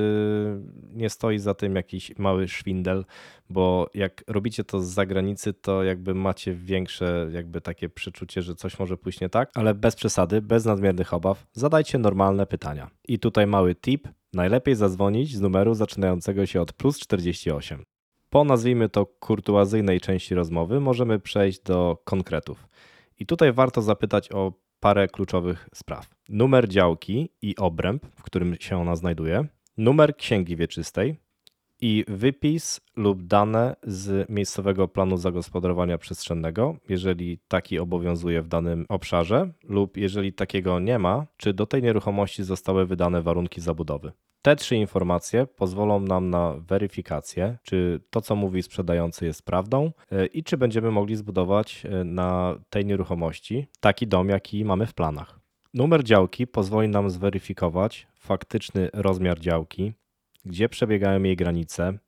nie 0.92 1.11
stoi 1.11 1.38
za 1.38 1.54
tym 1.54 1.76
jakiś 1.76 2.18
mały 2.18 2.49
szwindel, 2.49 3.04
bo 3.50 3.90
jak 3.95 4.25
robicie 4.26 4.64
to 4.64 4.80
z 4.80 4.87
zagranicy, 4.87 5.52
to 5.52 5.83
jakby 5.83 6.14
macie 6.14 6.54
większe 6.54 7.28
jakby 7.33 7.61
takie 7.61 7.88
przeczucie, 7.88 8.42
że 8.42 8.54
coś 8.54 8.78
może 8.78 8.97
pójść 8.97 9.21
nie 9.21 9.28
tak, 9.28 9.50
ale 9.54 9.75
bez 9.75 9.97
przesady, 9.97 10.42
bez 10.42 10.64
nadmiernych 10.64 11.14
obaw, 11.14 11.47
zadajcie 11.52 11.99
normalne 11.99 12.47
pytania. 12.47 12.90
I 13.09 13.18
tutaj 13.18 13.47
mały 13.47 13.75
tip, 13.75 14.09
najlepiej 14.33 14.75
zadzwonić 14.75 15.37
z 15.37 15.40
numeru 15.40 15.75
zaczynającego 15.75 16.47
się 16.47 16.61
od 16.61 16.73
plus 16.73 16.99
48. 16.99 17.85
Po 18.30 18.45
nazwijmy 18.45 18.88
to 18.88 19.06
kurtuazyjnej 19.06 20.00
części 20.00 20.35
rozmowy 20.35 20.80
możemy 20.80 21.18
przejść 21.18 21.61
do 21.61 21.99
konkretów. 22.04 22.68
I 23.18 23.26
tutaj 23.26 23.52
warto 23.52 23.83
zapytać 23.83 24.33
o 24.33 24.52
parę 24.87 25.09
kluczowych 25.09 25.69
spraw. 25.75 26.11
Numer 26.28 26.69
działki 26.69 27.31
i 27.43 27.57
obręb, 27.57 28.07
w 28.16 28.23
którym 28.23 28.57
się 28.61 28.81
ona 28.81 28.97
znajduje, 28.97 29.45
numer 29.76 30.16
księgi 30.16 30.57
wieczystej 30.57 31.16
i 31.80 32.04
wypis 32.09 32.80
lub 32.97 33.23
dane 33.23 33.76
z 33.83 34.28
miejscowego 34.30 34.88
planu 34.88 35.16
zagospodarowania 35.16 35.99
przestrzennego, 35.99 36.76
jeżeli 36.88 37.38
taki 37.49 37.78
obowiązuje 37.78 38.42
w 38.42 38.49
danym 38.49 38.87
obszarze, 38.88 39.52
lub 39.64 39.97
jeżeli 39.97 40.33
takiego 40.33 40.80
nie 40.80 40.99
ma, 40.99 41.26
czy 41.37 41.54
do 41.54 41.66
tej 41.66 41.83
nieruchomości 41.83 42.45
zostały 42.45 42.87
wydane 42.87 43.23
warunki 43.23 43.61
zabudowy. 43.61 44.12
Te 44.42 44.56
trzy 44.56 44.76
informacje 44.76 45.47
pozwolą 45.47 46.00
nam 46.00 46.30
na 46.30 46.54
weryfikację, 46.59 47.59
czy 47.62 48.00
to, 48.11 48.21
co 48.21 48.37
mówi 48.37 48.62
sprzedający, 48.62 49.25
jest 49.26 49.42
prawdą 49.42 49.92
e, 50.12 50.26
i 50.26 50.42
czy 50.42 50.56
będziemy 50.56 50.90
mogli 50.90 51.16
zbudować 51.16 51.87
e, 51.87 52.04
na 52.04 52.59
tej 52.71 52.85
nieruchomości 52.85 53.66
taki 53.80 54.06
dom, 54.06 54.28
jaki 54.28 54.64
mamy 54.64 54.87
w 54.87 54.95
planach. 54.95 55.40
Numer 55.75 56.04
działki 56.04 56.47
pozwoli 56.47 56.88
nam 56.88 57.11
zweryfikować 57.11 58.06
faktyczny 58.18 58.88
rozmiar 58.92 59.40
działki, 59.40 59.92
gdzie 60.47 60.69
przebiegają 60.69 61.23
jej 61.23 61.37
granice, 61.37 61.99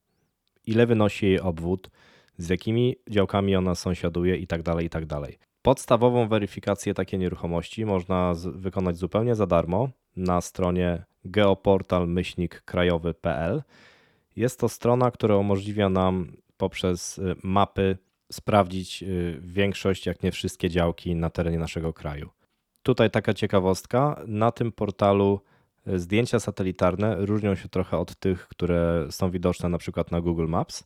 ile 0.66 0.86
wynosi 0.86 1.26
jej 1.26 1.40
obwód, 1.40 1.90
z 2.38 2.48
jakimi 2.48 2.96
działkami 3.10 3.56
ona 3.56 3.74
sąsiaduje 3.74 4.36
itd. 4.36 4.62
Tak 4.62 4.82
itd. 4.82 5.06
Tak 5.06 5.30
Podstawową 5.62 6.28
weryfikację 6.28 6.94
takiej 6.94 7.20
nieruchomości 7.20 7.86
można 7.86 8.34
wykonać 8.54 8.96
zupełnie 8.96 9.34
za 9.34 9.46
darmo 9.46 9.88
na 10.16 10.40
stronie 10.40 11.04
geoportal-krajowy.pl. 11.24 13.62
Jest 14.36 14.60
to 14.60 14.68
strona, 14.68 15.10
która 15.10 15.36
umożliwia 15.36 15.88
nam 15.88 16.32
poprzez 16.56 17.18
y, 17.18 17.36
mapy 17.42 17.98
sprawdzić 18.32 19.02
y, 19.02 19.38
większość, 19.40 20.06
jak 20.06 20.22
nie 20.22 20.32
wszystkie 20.32 20.70
działki 20.70 21.14
na 21.14 21.30
terenie 21.30 21.58
naszego 21.58 21.92
kraju. 21.92 22.30
Tutaj 22.82 23.10
taka 23.10 23.34
ciekawostka, 23.34 24.22
na 24.26 24.52
tym 24.52 24.72
portalu 24.72 25.40
zdjęcia 25.96 26.40
satelitarne 26.40 27.16
różnią 27.26 27.54
się 27.54 27.68
trochę 27.68 27.98
od 27.98 28.16
tych, 28.16 28.48
które 28.48 29.06
są 29.10 29.30
widoczne 29.30 29.68
na 29.68 29.78
przykład 29.78 30.10
na 30.10 30.20
Google 30.20 30.46
Maps. 30.46 30.84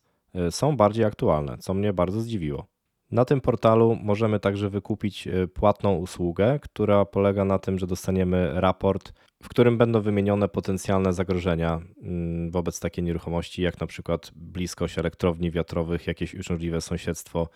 Są 0.50 0.76
bardziej 0.76 1.04
aktualne, 1.04 1.58
co 1.58 1.74
mnie 1.74 1.92
bardzo 1.92 2.20
zdziwiło. 2.20 2.66
Na 3.12 3.24
tym 3.24 3.40
portalu 3.40 3.98
możemy 4.02 4.40
także 4.40 4.70
wykupić 4.70 5.26
e, 5.26 5.46
płatną 5.46 5.94
usługę, 5.94 6.58
która 6.62 7.04
polega 7.04 7.44
na 7.44 7.58
tym, 7.58 7.78
że 7.78 7.86
dostaniemy 7.86 8.60
raport, 8.60 9.12
w 9.42 9.48
którym 9.48 9.78
będą 9.78 10.00
wymienione 10.00 10.48
potencjalne 10.48 11.12
zagrożenia 11.12 11.80
mm, 12.02 12.50
wobec 12.50 12.80
takiej 12.80 13.04
nieruchomości, 13.04 13.62
jak 13.62 13.80
na 13.80 13.86
przykład 13.86 14.30
bliskość 14.34 14.98
elektrowni 14.98 15.50
wiatrowych, 15.50 16.06
jakieś 16.06 16.34
uciążliwe 16.34 16.80
sąsiedztwo, 16.80 17.48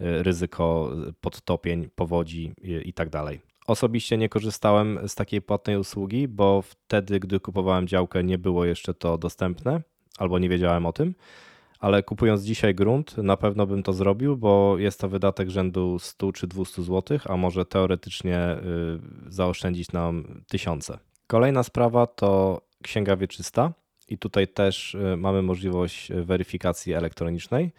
e, 0.00 0.22
ryzyko 0.22 0.90
podtopień, 1.20 1.88
powodzi 1.94 2.54
itd. 2.84 3.24
Osobiście 3.66 4.18
nie 4.18 4.28
korzystałem 4.28 4.98
z 5.08 5.14
takiej 5.14 5.42
płatnej 5.42 5.76
usługi, 5.76 6.28
bo 6.28 6.62
wtedy, 6.62 7.20
gdy 7.20 7.40
kupowałem 7.40 7.88
działkę, 7.88 8.24
nie 8.24 8.38
było 8.38 8.64
jeszcze 8.64 8.94
to 8.94 9.18
dostępne 9.18 9.82
albo 10.18 10.38
nie 10.38 10.48
wiedziałem 10.48 10.86
o 10.86 10.92
tym 10.92 11.14
ale 11.84 12.02
kupując 12.02 12.42
dzisiaj 12.42 12.74
grunt, 12.74 13.18
na 13.18 13.36
pewno 13.36 13.66
bym 13.66 13.82
to 13.82 13.92
zrobił, 13.92 14.36
bo 14.36 14.78
jest 14.78 15.00
to 15.00 15.08
wydatek 15.08 15.50
rzędu 15.50 15.98
100 15.98 16.32
czy 16.32 16.46
200 16.46 16.82
zł, 16.82 17.18
a 17.24 17.36
może 17.36 17.64
teoretycznie 17.64 18.56
y, 19.28 19.32
zaoszczędzić 19.32 19.92
nam 19.92 20.42
tysiące. 20.48 20.98
Kolejna 21.26 21.62
sprawa 21.62 22.06
to 22.06 22.60
księga 22.82 23.16
wieczysta 23.16 23.72
i 24.08 24.18
tutaj 24.18 24.48
też 24.48 24.94
y, 24.94 25.16
mamy 25.16 25.42
możliwość 25.42 26.12
weryfikacji 26.12 26.92
elektronicznej. 26.92 27.72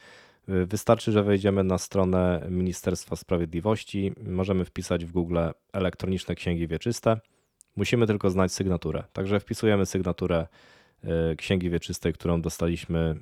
Y, 0.50 0.66
wystarczy, 0.66 1.12
że 1.12 1.24
wejdziemy 1.24 1.64
na 1.64 1.78
stronę 1.78 2.48
Ministerstwa 2.50 3.16
Sprawiedliwości, 3.16 4.14
możemy 4.24 4.66
wpisać 4.66 5.06
w 5.06 5.12
Google 5.12 5.40
elektroniczne 5.74 6.36
księgi 6.36 6.68
wieczyste. 6.68 7.20
Musimy 7.76 8.08
tylko 8.08 8.30
znać 8.30 8.52
sygnaturę. 8.52 9.04
Także 9.14 9.40
wpisujemy 9.40 9.86
sygnaturę 9.86 10.48
księgi 11.38 11.70
wieczystej, 11.70 12.14
którą 12.14 12.42
dostaliśmy 12.42 13.16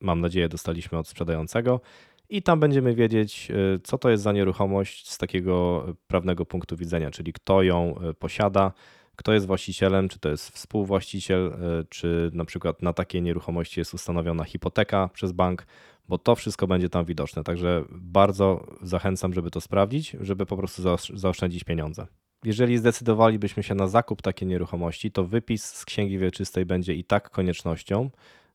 mam 0.00 0.20
nadzieję, 0.20 0.48
dostaliśmy 0.48 0.98
od 0.98 1.08
sprzedającego. 1.08 1.80
I 2.28 2.42
tam 2.42 2.60
będziemy 2.60 2.94
wiedzieć, 2.94 3.50
y, 3.50 3.80
co 3.84 3.98
to 3.98 4.10
jest 4.10 4.22
za 4.22 4.32
nieruchomość 4.32 5.10
z 5.10 5.18
takiego 5.18 5.86
prawnego 6.06 6.46
punktu 6.46 6.76
widzenia, 6.76 7.10
czyli 7.10 7.32
kto 7.32 7.62
ją 7.62 7.94
y, 8.10 8.14
posiada, 8.14 8.72
kto 9.16 9.32
jest 9.32 9.46
właścicielem, 9.46 10.08
czy 10.08 10.18
to 10.18 10.28
jest 10.28 10.50
współwłaściciel, 10.50 11.46
y, 11.46 11.86
czy 11.88 12.30
na 12.32 12.44
przykład 12.44 12.82
na 12.82 12.92
takiej 12.92 13.22
nieruchomości 13.22 13.80
jest 13.80 13.94
ustanowiona 13.94 14.44
hipoteka 14.44 15.08
przez 15.12 15.32
bank, 15.32 15.66
bo 16.08 16.18
to 16.18 16.34
wszystko 16.34 16.66
będzie 16.66 16.88
tam 16.88 17.04
widoczne. 17.04 17.44
Także 17.44 17.84
bardzo 17.90 18.66
zachęcam, 18.82 19.34
żeby 19.34 19.50
to 19.50 19.60
sprawdzić, 19.60 20.16
żeby 20.20 20.46
po 20.46 20.56
prostu 20.56 20.82
zaoszczędzić 21.14 21.64
pieniądze. 21.64 22.06
Jeżeli 22.44 22.78
zdecydowalibyśmy 22.78 23.62
się 23.62 23.74
na 23.74 23.88
zakup 23.88 24.22
takiej 24.22 24.48
nieruchomości, 24.48 25.12
to 25.12 25.24
wypis 25.24 25.64
z 25.64 25.84
księgi 25.84 26.18
wieczystej 26.18 26.66
będzie 26.66 26.94
i 26.94 27.04
tak 27.04 27.30
koniecznością, 27.30 28.10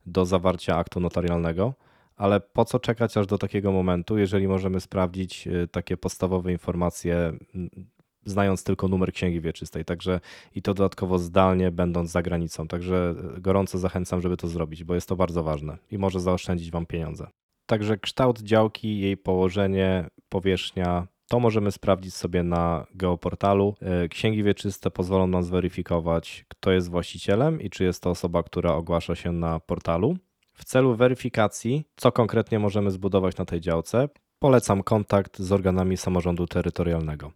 do 0.06 0.26
zawarcia 0.26 0.78
aktu 0.78 1.00
notarialnego, 1.00 1.74
ale 2.16 2.40
po 2.40 2.66
co 2.66 2.80
czekać 2.80 3.18
aż 3.18 3.28
do 3.28 3.38
takiego 3.38 3.72
momentu, 3.72 4.18
jeżeli 4.18 4.48
możemy 4.48 4.80
sprawdzić 4.80 5.48
y, 5.48 5.68
takie 5.68 5.98
podstawowe 5.98 6.52
informacje, 6.52 7.34
znając 8.26 8.64
tylko 8.64 8.88
numer 8.88 9.14
księgi 9.14 9.42
wieczystej, 9.42 9.86
także 9.86 10.20
i 10.56 10.62
to 10.62 10.74
dodatkowo 10.74 11.20
zdalnie, 11.20 11.72
będąc 11.72 12.12
za 12.12 12.22
granicą. 12.22 12.68
Także 12.68 13.16
y, 13.38 13.42
gorąco 13.42 13.78
zachęcam, 13.78 14.22
żeby 14.22 14.38
to 14.38 14.48
zrobić, 14.48 14.84
bo 14.84 14.96
jest 14.96 15.10
to 15.10 15.16
bardzo 15.16 15.44
ważne 15.44 15.78
i 15.92 15.98
może 15.98 16.20
zaoszczędzić 16.20 16.72
Wam 16.72 16.86
pieniądze. 16.86 17.28
Także 17.65 17.98
kształt 17.98 18.41
działki, 18.41 19.00
jej 19.00 19.17
położenie, 19.17 20.10
powierzchnia, 20.29 21.08
to 21.29 21.39
możemy 21.39 21.72
sprawdzić 21.72 22.13
sobie 22.13 22.43
na 22.43 22.86
geoportalu. 22.96 23.75
E, 23.82 24.08
księgi 24.08 24.43
wieczyste 24.43 24.91
pozwolą 24.91 25.27
nam 25.27 25.43
zweryfikować, 25.43 26.46
kto 26.48 26.72
jest 26.72 26.89
właścicielem 26.89 27.62
i 27.62 27.70
czy 27.70 27.84
jest 27.84 28.03
to 28.03 28.10
osoba, 28.10 28.43
która 28.43 28.74
ogłasza 28.74 29.15
się 29.15 29.32
na 29.32 29.60
portalu. 29.60 30.17
W 30.53 30.65
celu 30.65 30.96
weryfikacji, 30.96 31.86
co 31.96 32.12
konkretnie 32.12 32.60
możemy 32.60 32.91
zbudować 32.91 33.38
na 33.38 33.46
tej 33.46 33.62
działce, 33.62 34.10
polecam 34.39 34.84
kontakt 34.84 35.39
z 35.39 35.51
organami 35.51 35.98
samorządu 35.98 36.48
terytorialnego. 36.48 37.32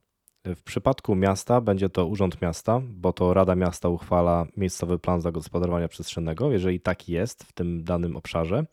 W 0.55 0.63
przypadku 0.63 1.15
miasta 1.15 1.61
będzie 1.61 1.89
to 1.89 2.05
Urząd 2.05 2.41
Miasta, 2.41 2.81
bo 2.89 3.13
to 3.13 3.33
Rada 3.33 3.55
Miasta 3.55 3.89
uchwala 3.89 4.45
miejscowy 4.57 4.99
plan 4.99 5.21
zagospodarowania 5.21 5.87
przestrzennego, 5.87 6.51
jeżeli 6.51 6.79
taki 6.79 7.11
jest 7.11 7.43
w 7.43 7.53
tym 7.53 7.83
danym 7.83 8.15
obszarze. 8.15 8.65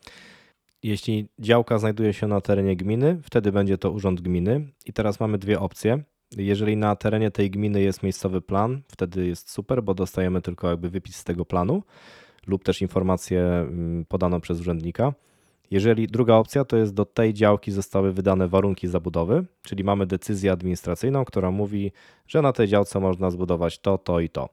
Jeśli 0.85 1.29
działka 1.39 1.79
znajduje 1.79 2.13
się 2.13 2.27
na 2.27 2.41
terenie 2.41 2.77
gminy, 2.77 3.19
wtedy 3.23 3.53
będzie 3.53 3.79
to 3.79 3.91
urząd 3.91 4.21
gminy. 4.21 4.69
I 4.87 4.93
teraz 4.93 5.21
mamy 5.21 5.39
dwie 5.39 5.61
opcje. 5.61 6.03
Jeżeli 6.37 6.77
na 6.77 6.97
terenie 6.97 7.31
tej 7.31 7.51
gminy 7.51 7.83
jest 7.83 8.03
miejscowy 8.03 8.41
plan, 8.41 8.83
wtedy 8.89 9.27
jest 9.27 9.51
super, 9.51 9.83
bo 9.83 9.95
dostajemy 9.95 10.43
tylko 10.43 10.71
jakby 10.71 10.91
wypis 10.91 11.17
z 11.17 11.25
tego 11.25 11.45
planu 11.45 11.83
lub 12.47 12.65
też 12.65 12.83
informację 12.83 13.41
mm, 13.43 14.05
podaną 14.05 14.41
przez 14.41 14.61
urzędnika. 14.61 15.13
Jeżeli 15.71 16.07
druga 16.07 16.35
opcja 16.35 16.65
to 16.65 16.77
jest 16.77 16.95
do 16.95 17.05
tej 17.05 17.35
działki 17.35 17.73
zostały 17.73 18.13
wydane 18.13 18.49
warunki 18.49 18.89
zabudowy, 18.89 19.45
czyli 19.63 19.85
mamy 19.85 20.07
decyzję 20.07 20.53
administracyjną, 20.53 21.25
która 21.25 21.51
mówi, 21.51 21.93
że 22.27 22.43
na 22.43 22.53
tej 22.53 22.69
działce 22.69 23.01
można 23.01 23.31
zbudować 23.31 23.79
to, 23.79 23.99
to 23.99 24.21
i 24.21 24.29
to. 24.29 24.49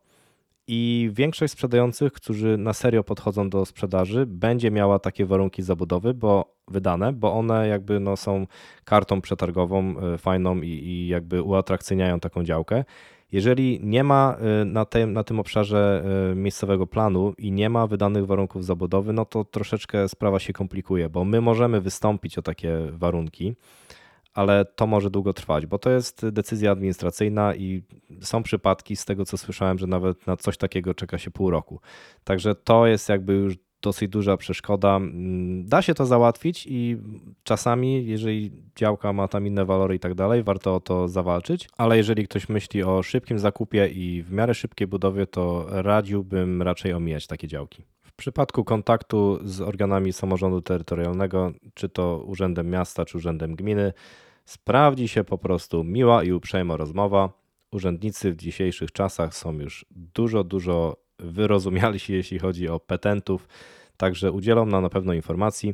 I 0.67 1.09
większość 1.13 1.53
sprzedających, 1.53 2.13
którzy 2.13 2.57
na 2.57 2.73
serio 2.73 3.03
podchodzą 3.03 3.49
do 3.49 3.65
sprzedaży, 3.65 4.25
będzie 4.25 4.71
miała 4.71 4.99
takie 4.99 5.25
warunki 5.25 5.63
zabudowy, 5.63 6.13
bo 6.13 6.55
wydane, 6.67 7.13
bo 7.13 7.33
one 7.33 7.67
jakby 7.67 7.99
no 7.99 8.17
są 8.17 8.47
kartą 8.83 9.21
przetargową 9.21 9.95
e, 9.99 10.17
fajną 10.17 10.61
i, 10.61 10.67
i 10.67 11.07
jakby 11.07 11.41
uatrakcyjniają 11.41 12.19
taką 12.19 12.43
działkę. 12.43 12.83
Jeżeli 13.31 13.79
nie 13.83 14.03
ma 14.03 14.37
y, 14.61 14.65
na 14.65 14.85
tym, 14.85 15.13
na 15.13 15.23
tym 15.23 15.39
obszarze 15.39 16.03
y, 16.31 16.35
miejscowego 16.35 16.87
planu 16.87 17.33
i 17.37 17.51
nie 17.51 17.69
ma 17.69 17.87
wydanych 17.87 18.25
warunków 18.25 18.65
zabudowy, 18.65 19.13
no 19.13 19.25
to 19.25 19.45
troszeczkę 19.45 20.09
sprawa 20.09 20.39
się 20.39 20.53
komplikuje, 20.53 21.09
bo 21.09 21.25
my 21.25 21.41
możemy 21.41 21.81
wystąpić 21.81 22.37
o 22.37 22.41
takie 22.41 22.77
warunki, 22.91 23.55
ale 24.33 24.65
to 24.65 24.87
może 24.87 25.09
długo 25.09 25.33
trwać, 25.33 25.65
bo 25.65 25.79
to 25.79 25.89
jest 25.89 26.29
decyzja 26.29 26.71
administracyjna 26.71 27.55
i 27.55 27.83
są 28.21 28.43
przypadki 28.43 28.95
z 28.95 29.05
tego, 29.05 29.25
co 29.25 29.37
słyszałem, 29.37 29.77
że 29.77 29.87
nawet 29.87 30.27
na 30.27 30.37
coś 30.37 30.57
takiego 30.57 30.93
czeka 30.93 31.17
się 31.17 31.31
pół 31.31 31.49
roku. 31.49 31.79
Także 32.23 32.55
to 32.55 32.87
jest 32.87 33.09
jakby 33.09 33.33
już 33.33 33.57
dosyć 33.81 34.09
duża 34.09 34.37
przeszkoda. 34.37 34.95
Mm, 34.95 35.65
da 35.65 35.81
się 35.81 35.93
to 35.93 36.05
załatwić 36.05 36.67
i 36.69 36.97
czasami, 37.43 38.05
jeżeli 38.05 38.51
działka 38.75 39.13
ma 39.13 39.27
tam 39.27 39.47
inne 39.47 39.65
walory 39.65 39.95
i 39.95 39.99
tak 39.99 40.13
dalej, 40.13 40.43
warto 40.43 40.75
o 40.75 40.79
to 40.79 41.07
zawalczyć, 41.07 41.69
ale 41.77 41.97
jeżeli 41.97 42.27
ktoś 42.27 42.49
myśli 42.49 42.83
o 42.83 43.03
szybkim 43.03 43.39
zakupie 43.39 43.87
i 43.87 44.23
w 44.23 44.31
miarę 44.31 44.53
szybkiej 44.53 44.87
budowie, 44.87 45.27
to 45.27 45.65
radziłbym 45.69 46.61
raczej 46.61 46.93
omijać 46.93 47.27
takie 47.27 47.47
działki. 47.47 47.83
W 48.21 48.23
przypadku 48.23 48.63
kontaktu 48.63 49.39
z 49.43 49.61
organami 49.61 50.13
samorządu 50.13 50.61
terytorialnego, 50.61 51.51
czy 51.73 51.89
to 51.89 52.23
urzędem 52.25 52.69
miasta, 52.69 53.05
czy 53.05 53.17
urzędem 53.17 53.55
gminy, 53.55 53.93
sprawdzi 54.45 55.07
się 55.07 55.23
po 55.23 55.37
prostu 55.37 55.83
miła 55.83 56.23
i 56.23 56.31
uprzejma 56.31 56.77
rozmowa. 56.77 57.29
Urzędnicy 57.71 58.31
w 58.31 58.35
dzisiejszych 58.35 58.91
czasach 58.91 59.35
są 59.35 59.53
już 59.53 59.85
dużo, 59.91 60.43
dużo 60.43 60.97
wyrozumiali 61.19 61.99
się, 61.99 62.13
jeśli 62.21 62.39
chodzi 62.39 62.69
o 62.69 62.79
petentów, 62.79 63.47
także 63.97 64.31
udzielą 64.31 64.65
nam 64.65 64.83
na 64.83 64.89
pewno 64.89 65.13
informacji. 65.13 65.73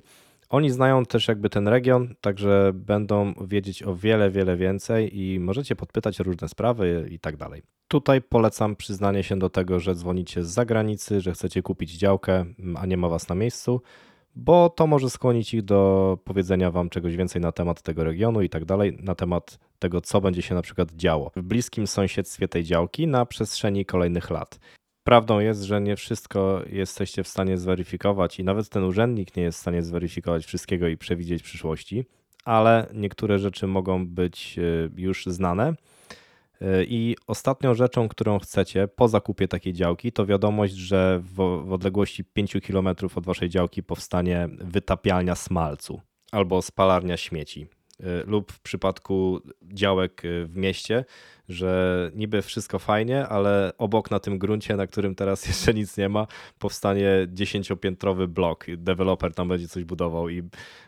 Oni 0.49 0.69
znają 0.69 1.05
też 1.05 1.27
jakby 1.27 1.49
ten 1.49 1.67
region, 1.67 2.15
także 2.21 2.71
będą 2.73 3.33
wiedzieć 3.47 3.83
o 3.83 3.95
wiele, 3.95 4.31
wiele 4.31 4.57
więcej 4.57 5.19
i 5.19 5.39
możecie 5.39 5.75
podpytać 5.75 6.19
różne 6.19 6.47
sprawy 6.49 7.07
i 7.11 7.19
tak 7.19 7.37
dalej. 7.37 7.63
Tutaj 7.87 8.21
polecam 8.21 8.75
przyznanie 8.75 9.23
się 9.23 9.39
do 9.39 9.49
tego, 9.49 9.79
że 9.79 9.95
dzwonicie 9.95 10.43
z 10.43 10.47
zagranicy, 10.47 11.21
że 11.21 11.31
chcecie 11.31 11.61
kupić 11.61 11.91
działkę, 11.91 12.45
a 12.75 12.85
nie 12.85 12.97
ma 12.97 13.09
was 13.09 13.29
na 13.29 13.35
miejscu, 13.35 13.81
bo 14.35 14.69
to 14.69 14.87
może 14.87 15.09
skłonić 15.09 15.53
ich 15.53 15.61
do 15.61 16.19
powiedzenia 16.23 16.71
wam 16.71 16.89
czegoś 16.89 17.15
więcej 17.15 17.41
na 17.41 17.51
temat 17.51 17.81
tego 17.81 18.03
regionu 18.03 18.41
i 18.41 18.49
tak 18.49 18.65
dalej, 18.65 18.97
na 18.99 19.15
temat 19.15 19.59
tego, 19.79 20.01
co 20.01 20.21
będzie 20.21 20.41
się 20.41 20.55
na 20.55 20.61
przykład 20.61 20.91
działo 20.91 21.31
w 21.35 21.41
bliskim 21.41 21.87
sąsiedztwie 21.87 22.47
tej 22.47 22.63
działki 22.63 23.07
na 23.07 23.25
przestrzeni 23.25 23.85
kolejnych 23.85 24.29
lat. 24.29 24.59
Prawdą 25.07 25.39
jest, 25.39 25.61
że 25.61 25.81
nie 25.81 25.95
wszystko 25.95 26.61
jesteście 26.69 27.23
w 27.23 27.27
stanie 27.27 27.57
zweryfikować 27.57 28.39
i 28.39 28.43
nawet 28.43 28.69
ten 28.69 28.83
urzędnik 28.83 29.35
nie 29.35 29.43
jest 29.43 29.57
w 29.57 29.61
stanie 29.61 29.83
zweryfikować 29.83 30.45
wszystkiego 30.45 30.87
i 30.87 30.97
przewidzieć 30.97 31.43
przyszłości, 31.43 32.05
ale 32.45 32.87
niektóre 32.93 33.39
rzeczy 33.39 33.67
mogą 33.67 34.07
być 34.07 34.59
e, 34.59 34.61
już 35.01 35.25
znane. 35.25 35.73
E, 36.61 36.83
I 36.83 37.15
ostatnią 37.27 37.73
rzeczą, 37.73 38.07
którą 38.07 38.39
chcecie 38.39 38.87
po 38.87 39.07
zakupie 39.07 39.47
takiej 39.47 39.73
działki, 39.73 40.11
to 40.11 40.25
wiadomość, 40.25 40.73
że 40.73 41.19
w, 41.23 41.63
w 41.65 41.73
odległości 41.73 42.23
5 42.23 42.57
km 42.67 42.87
od 43.15 43.25
waszej 43.25 43.49
działki 43.49 43.83
powstanie 43.83 44.49
wytapialnia 44.51 45.35
smalcu 45.35 46.01
albo 46.31 46.61
spalarnia 46.61 47.17
śmieci. 47.17 47.67
E, 47.99 48.23
lub 48.25 48.51
w 48.51 48.59
przypadku 48.59 49.41
działek 49.61 50.21
w 50.45 50.55
mieście 50.55 51.05
że 51.49 52.11
niby 52.15 52.41
wszystko 52.41 52.79
fajnie, 52.79 53.27
ale 53.27 53.71
obok 53.77 54.11
na 54.11 54.19
tym 54.19 54.39
gruncie, 54.39 54.75
na 54.75 54.87
którym 54.87 55.15
teraz 55.15 55.45
jeszcze 55.47 55.73
nic 55.73 55.97
nie 55.97 56.09
ma, 56.09 56.27
powstanie 56.59 57.27
dziesięciopiętrowy 57.27 58.27
blok. 58.27 58.65
Deweloper 58.77 59.33
tam 59.33 59.47
będzie 59.47 59.67
coś 59.67 59.83
budował 59.83 60.29
i 60.29 60.43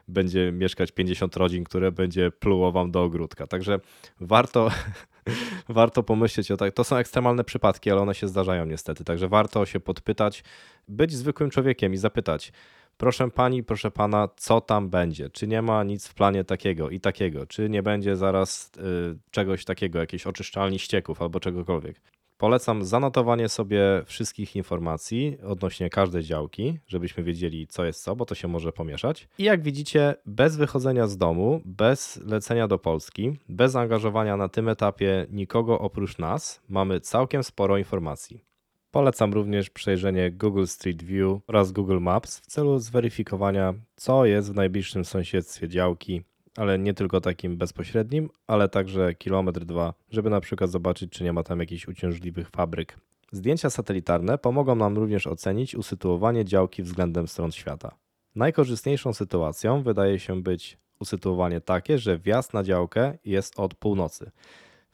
będzie 0.08 0.52
mieszkać 0.52 0.92
50 0.92 1.38
rodzin, 1.38 1.64
które 1.64 1.92
będzie 1.92 2.32
pluło 2.32 2.72
wam 2.72 2.92
do 2.92 3.04
ogródka. 3.04 3.48
Także 3.48 3.80
warto, 4.20 4.72
warto 5.70 6.04
pomyśleć 6.04 6.52
o 6.52 6.58
tak. 6.58 6.74
To 6.74 6.84
są 6.84 6.96
ekstremalne 6.96 7.44
przypadki, 7.44 7.92
ale 7.92 8.02
one 8.02 8.16
się 8.16 8.28
zdarzają 8.28 8.66
niestety. 8.66 9.04
Także 9.04 9.28
warto 9.28 9.66
się 9.66 9.80
podpytać, 9.80 10.44
być 10.88 11.14
zwykłym 11.14 11.50
człowiekiem 11.50 11.94
i 11.94 11.98
zapytać 11.98 12.52
proszę 13.00 13.30
pani, 13.32 13.64
proszę 13.64 13.92
pana, 13.92 14.30
co 14.38 14.62
tam 14.62 14.90
będzie? 14.90 15.30
Czy 15.30 15.48
nie 15.48 15.62
ma 15.62 15.84
nic 15.84 16.08
w 16.08 16.14
planie 16.14 16.44
takiego 16.44 16.90
i 16.90 17.00
takiego? 17.00 17.46
Czy 17.46 17.70
nie 17.70 17.84
będzie 17.84 18.16
zaraz 18.16 18.72
y, 18.78 19.20
czegoś 19.32 19.66
takiego, 19.66 20.00
jakiejś 20.00 20.28
oczyszczalni 20.28 20.80
ścieków 20.80 21.22
albo 21.22 21.40
czegokolwiek? 21.40 22.02
Polecam 22.38 22.86
zanotowanie 22.86 23.50
sobie 23.50 23.82
wszystkich 24.06 24.56
informacji 24.56 25.38
odnośnie 25.48 25.90
każdej 25.90 26.24
działki, 26.24 26.80
żebyśmy 26.88 27.24
wiedzieli, 27.24 27.68
co 27.68 27.86
jest 27.86 28.04
co, 28.04 28.16
bo 28.16 28.26
to 28.26 28.36
się 28.36 28.48
może 28.48 28.72
pomieszać. 28.72 29.28
I 29.38 29.44
jak 29.44 29.62
widzicie, 29.62 30.16
bez 30.26 30.58
wychodzenia 30.58 31.08
z 31.08 31.18
domu, 31.18 31.62
bez 31.66 32.20
lecenia 32.26 32.68
do 32.68 32.78
Polski, 32.78 33.38
bez 33.50 33.72
zaangażowania 33.72 34.38
na 34.38 34.50
tym 34.50 34.70
etapie 34.70 35.28
nikogo 35.30 35.80
oprócz 35.80 36.18
nas, 36.18 36.62
mamy 36.70 37.00
całkiem 37.00 37.44
sporo 37.44 37.78
informacji. 37.78 38.49
Polecam 38.92 39.34
również 39.34 39.70
przejrzenie 39.70 40.32
Google 40.32 40.66
Street 40.66 41.04
View 41.04 41.40
oraz 41.48 41.72
Google 41.72 42.00
Maps 42.00 42.40
w 42.40 42.46
celu 42.46 42.80
zweryfikowania, 42.80 43.74
co 43.96 44.26
jest 44.26 44.52
w 44.52 44.56
najbliższym 44.56 45.06
sąsiedztwie 45.06 45.68
działki, 45.68 46.22
ale 46.58 46.80
nie 46.80 46.94
tylko 46.94 47.22
takim 47.22 47.58
bezpośrednim, 47.58 48.30
ale 48.48 48.70
także 48.70 49.14
kilometr 49.14 49.66
dwa, 49.66 49.94
żeby 50.10 50.30
na 50.30 50.42
przykład 50.42 50.70
zobaczyć, 50.70 51.12
czy 51.12 51.24
nie 51.24 51.34
ma 51.34 51.44
tam 51.44 51.60
jakichś 51.60 51.88
uciążliwych 51.88 52.50
fabryk. 52.50 52.98
Zdjęcia 53.32 53.70
satelitarne 53.70 54.38
pomogą 54.38 54.76
nam 54.76 54.98
również 54.98 55.28
ocenić 55.28 55.76
usytuowanie 55.76 56.46
działki 56.46 56.84
względem 56.84 57.28
stron 57.28 57.52
świata. 57.52 57.96
Najkorzystniejszą 58.36 59.14
sytuacją 59.14 59.84
wydaje 59.84 60.20
się 60.20 60.42
być 60.42 60.78
usytuowanie 61.00 61.62
takie, 61.62 61.98
że 61.98 62.18
wjazd 62.18 62.54
na 62.54 62.64
działkę 62.64 63.18
jest 63.26 63.60
od 63.60 63.76
północy. 63.76 64.32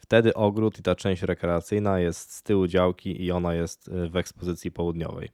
Wtedy 0.06 0.34
ogród 0.34 0.80
i 0.80 0.84
ta 0.84 0.96
część 0.96 1.22
rekreacyjna 1.22 2.00
jest 2.00 2.34
z 2.34 2.44
tyłu 2.44 2.68
działki 2.68 3.24
i 3.24 3.32
ona 3.32 3.54
jest 3.54 3.88
y, 3.88 4.10
w 4.10 4.16
ekspozycji 4.16 4.72
południowej. 4.72 5.30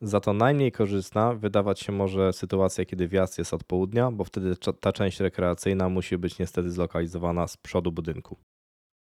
Za 0.00 0.20
to 0.20 0.32
najmniej 0.32 0.72
korzystna 0.72 1.34
wydawać 1.34 1.80
się 1.80 1.92
może 1.92 2.32
sytuacja, 2.32 2.84
kiedy 2.84 3.08
wjazd 3.08 3.38
jest 3.38 3.54
od 3.54 3.64
południa, 3.64 4.10
bo 4.10 4.24
wtedy 4.24 4.56
ta 4.80 4.92
część 4.92 5.20
rekreacyjna 5.20 5.88
musi 5.88 6.18
być 6.18 6.38
niestety 6.38 6.70
zlokalizowana 6.70 7.48
z 7.48 7.56
przodu 7.56 7.92
budynku. 7.92 8.36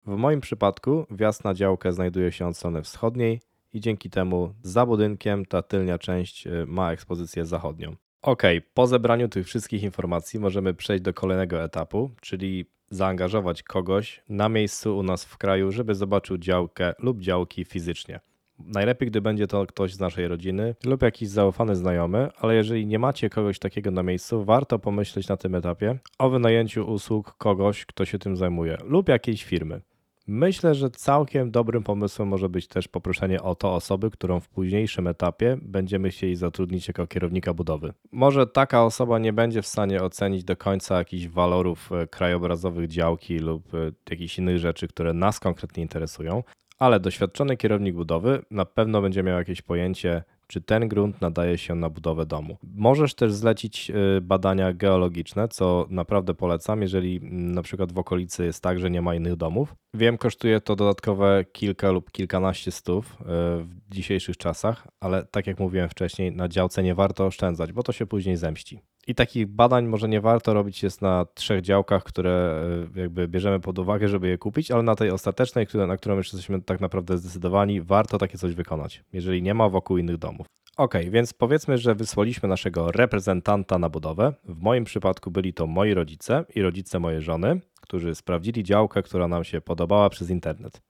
W 0.07 0.17
moim 0.17 0.41
przypadku 0.41 1.07
wjazd 1.11 1.45
na 1.45 1.55
działkę 1.55 1.93
znajduje 1.93 2.33
się 2.33 2.47
od 2.47 2.57
strony 2.57 2.83
wschodniej 2.83 3.41
i 3.73 3.81
dzięki 3.81 4.11
temu 4.11 4.55
za 4.63 4.87
budynkiem 4.87 5.47
ta 5.47 5.63
tylnia 5.63 5.99
część 5.99 6.47
y, 6.47 6.67
ma 6.67 6.93
ekspozycję 6.93 7.47
zachodnią. 7.47 7.97
Ok, 8.23 8.43
po 8.75 8.87
zebraniu 8.87 9.29
tych 9.29 9.47
wszystkich 9.47 9.83
informacji 9.83 10.41
możemy 10.41 10.75
przejść 10.75 11.03
do 11.03 11.15
kolejnego 11.15 11.65
etapu, 11.65 12.11
czyli 12.21 12.67
zaangażować 12.91 13.63
kogoś 13.63 14.23
na 14.29 14.49
miejscu 14.49 14.99
u 14.99 15.03
nas 15.03 15.25
w 15.25 15.39
kraju, 15.39 15.73
żeby 15.73 15.95
zobaczył 15.95 16.39
działkę 16.39 16.95
lub 16.99 17.21
działki 17.21 17.65
fizycznie. 17.65 18.21
Najlepiej, 18.59 19.09
gdy 19.09 19.21
będzie 19.21 19.47
to 19.47 19.67
ktoś 19.67 19.95
z 19.95 20.01
naszej 20.01 20.29
rodziny 20.29 20.75
lub 20.85 21.03
jakiś 21.03 21.29
zaufany 21.29 21.77
znajomy, 21.77 22.29
ale 22.39 22.55
jeżeli 22.55 22.87
nie 22.87 22.99
macie 22.99 23.31
kogoś 23.31 23.59
takiego 23.59 23.91
na 23.91 24.03
miejscu, 24.03 24.45
warto 24.45 24.79
pomyśleć 24.79 25.29
na 25.29 25.37
tym 25.37 25.55
etapie 25.55 25.99
o 26.19 26.31
wynajęciu 26.31 26.93
usług 26.93 27.35
kogoś, 27.37 27.87
kto 27.87 28.05
się 28.05 28.19
tym 28.19 28.37
zajmuje 28.37 28.79
lub 28.85 29.09
jakiejś 29.09 29.45
firmy. 29.45 29.81
Myślę, 30.31 30.75
że 30.75 30.91
całkiem 30.91 31.51
dobrym 31.51 31.83
pomysłem 31.83 32.29
może 32.29 32.49
być 32.49 32.67
też 32.67 32.89
poproszenie 32.89 33.43
o 33.43 33.55
to 33.55 33.75
osoby, 33.75 34.11
którą 34.11 34.41
w 34.41 34.49
późniejszym 34.49 35.07
etapie 35.07 35.59
będziemy 35.63 36.11
chcieli 36.11 36.37
zatrudnić 36.37 36.89
jako 36.89 37.07
kierownika 37.07 37.55
budowy. 37.55 37.93
Może 38.13 38.47
taka 38.47 38.85
osoba 38.85 39.19
nie 39.19 39.33
będzie 39.33 39.63
w 39.63 39.67
stanie 39.67 40.03
ocenić 40.03 40.45
do 40.45 40.57
końca 40.57 40.99
jakichś 40.99 41.27
walorów 41.27 41.93
e, 41.93 42.07
krajobrazowych 42.07 42.89
działki 42.89 43.39
lub 43.39 43.75
e, 43.75 43.93
jakichś 44.11 44.39
innych 44.39 44.59
rzeczy, 44.59 44.89
które 44.89 45.13
nas 45.13 45.41
konkretnie 45.41 45.83
interesują, 45.83 46.43
ale 46.79 47.01
doświadczony 47.01 47.57
kierownik 47.57 47.95
budowy 47.95 48.43
na 48.51 48.65
pewno 48.65 49.03
będzie 49.03 49.23
miał 49.23 49.39
jakieś 49.39 49.63
pojęcie, 49.63 50.23
czy 50.49 50.61
ten 50.61 50.89
grunt 50.89 51.21
nadaje 51.21 51.59
się 51.59 51.75
na 51.75 51.91
budowę 51.91 52.27
domu. 52.27 52.57
Możesz 52.75 53.15
też 53.15 53.33
zlecić 53.33 53.91
y, 53.91 54.21
badania 54.21 54.73
geologiczne, 54.73 55.49
co 55.49 55.87
naprawdę 55.91 56.35
polecam, 56.35 56.83
jeżeli 56.83 57.21
na 57.33 57.63
przykład 57.63 57.93
w 57.93 57.99
okolicy 57.99 58.45
jest 58.45 58.63
tak, 58.63 58.79
że 58.79 58.91
nie 58.91 59.03
ma 59.03 59.15
innych 59.15 59.37
domów. 59.37 59.75
Wiem, 59.95 60.19
kosztuje 60.19 60.61
to 60.61 60.77
dodatkowe 60.77 61.45
kilka 61.53 61.91
lub 61.91 62.13
kilkanaście 62.13 62.71
stów 62.71 63.17
y, 63.21 63.25
w 63.65 63.77
dzisiejszych 63.91 64.37
czasach, 64.37 64.87
ale 65.01 65.25
tak 65.25 65.47
jak 65.47 65.61
mówiłem 65.61 65.89
wcześniej, 65.89 66.33
na 66.33 66.49
działce 66.49 66.83
nie 66.83 66.95
warto 66.95 67.27
oszczędzać, 67.27 67.73
bo 67.73 67.83
to 67.83 67.93
się 67.93 68.07
później 68.07 68.37
zemści. 68.37 68.81
I 69.09 69.15
takich 69.15 69.47
badań 69.47 69.87
może 69.87 70.09
nie 70.09 70.21
warto 70.21 70.55
robić 70.55 70.83
jest 70.83 71.03
na 71.03 71.27
trzech 71.35 71.63
działkach, 71.63 72.05
które 72.05 72.63
e, 72.97 73.01
jakby 73.01 73.29
bierzemy 73.29 73.61
pod 73.61 73.79
uwagę, 73.79 74.09
żeby 74.09 74.29
je 74.29 74.39
kupić, 74.39 74.71
ale 74.71 74.83
na 74.83 74.95
tej 74.95 75.11
ostatecznej, 75.11 75.67
na 75.75 75.97
którą 75.97 76.17
już 76.17 76.33
jesteśmy 76.33 76.63
tak 76.63 76.81
naprawdę 76.81 77.19
zdecydowani, 77.19 77.81
warto 77.81 78.19
takie 78.19 78.39
coś 78.39 78.55
wykonać, 78.55 79.05
jeżeli 79.13 79.43
nie 79.43 79.55
ma 79.55 79.69
wokół 79.69 79.99
innych 79.99 80.17
domów. 80.17 80.47
Ok, 80.77 80.95
więc 81.11 81.33
powiedzmy, 81.33 81.79
że 81.79 81.95
wysłaliśmy 81.95 82.49
naszego 82.49 82.93
reprezentanta 82.93 83.79
na 83.79 83.89
budowę. 83.89 84.33
W 84.45 84.63
moim 84.63 84.85
przypadku 84.85 85.31
byli 85.31 85.55
to 85.55 85.67
moi 85.67 85.95
rodzice 85.95 86.45
i 86.55 86.63
rodzice 86.63 86.99
mojej 86.99 87.23
żony, 87.23 87.61
którzy 87.81 88.15
sprawdzili 88.15 88.65
działkę, 88.65 89.03
która 89.03 89.29
nam 89.29 89.45
się 89.45 89.61
podobała 89.61 90.11
przez 90.11 90.31
internet. 90.31 90.81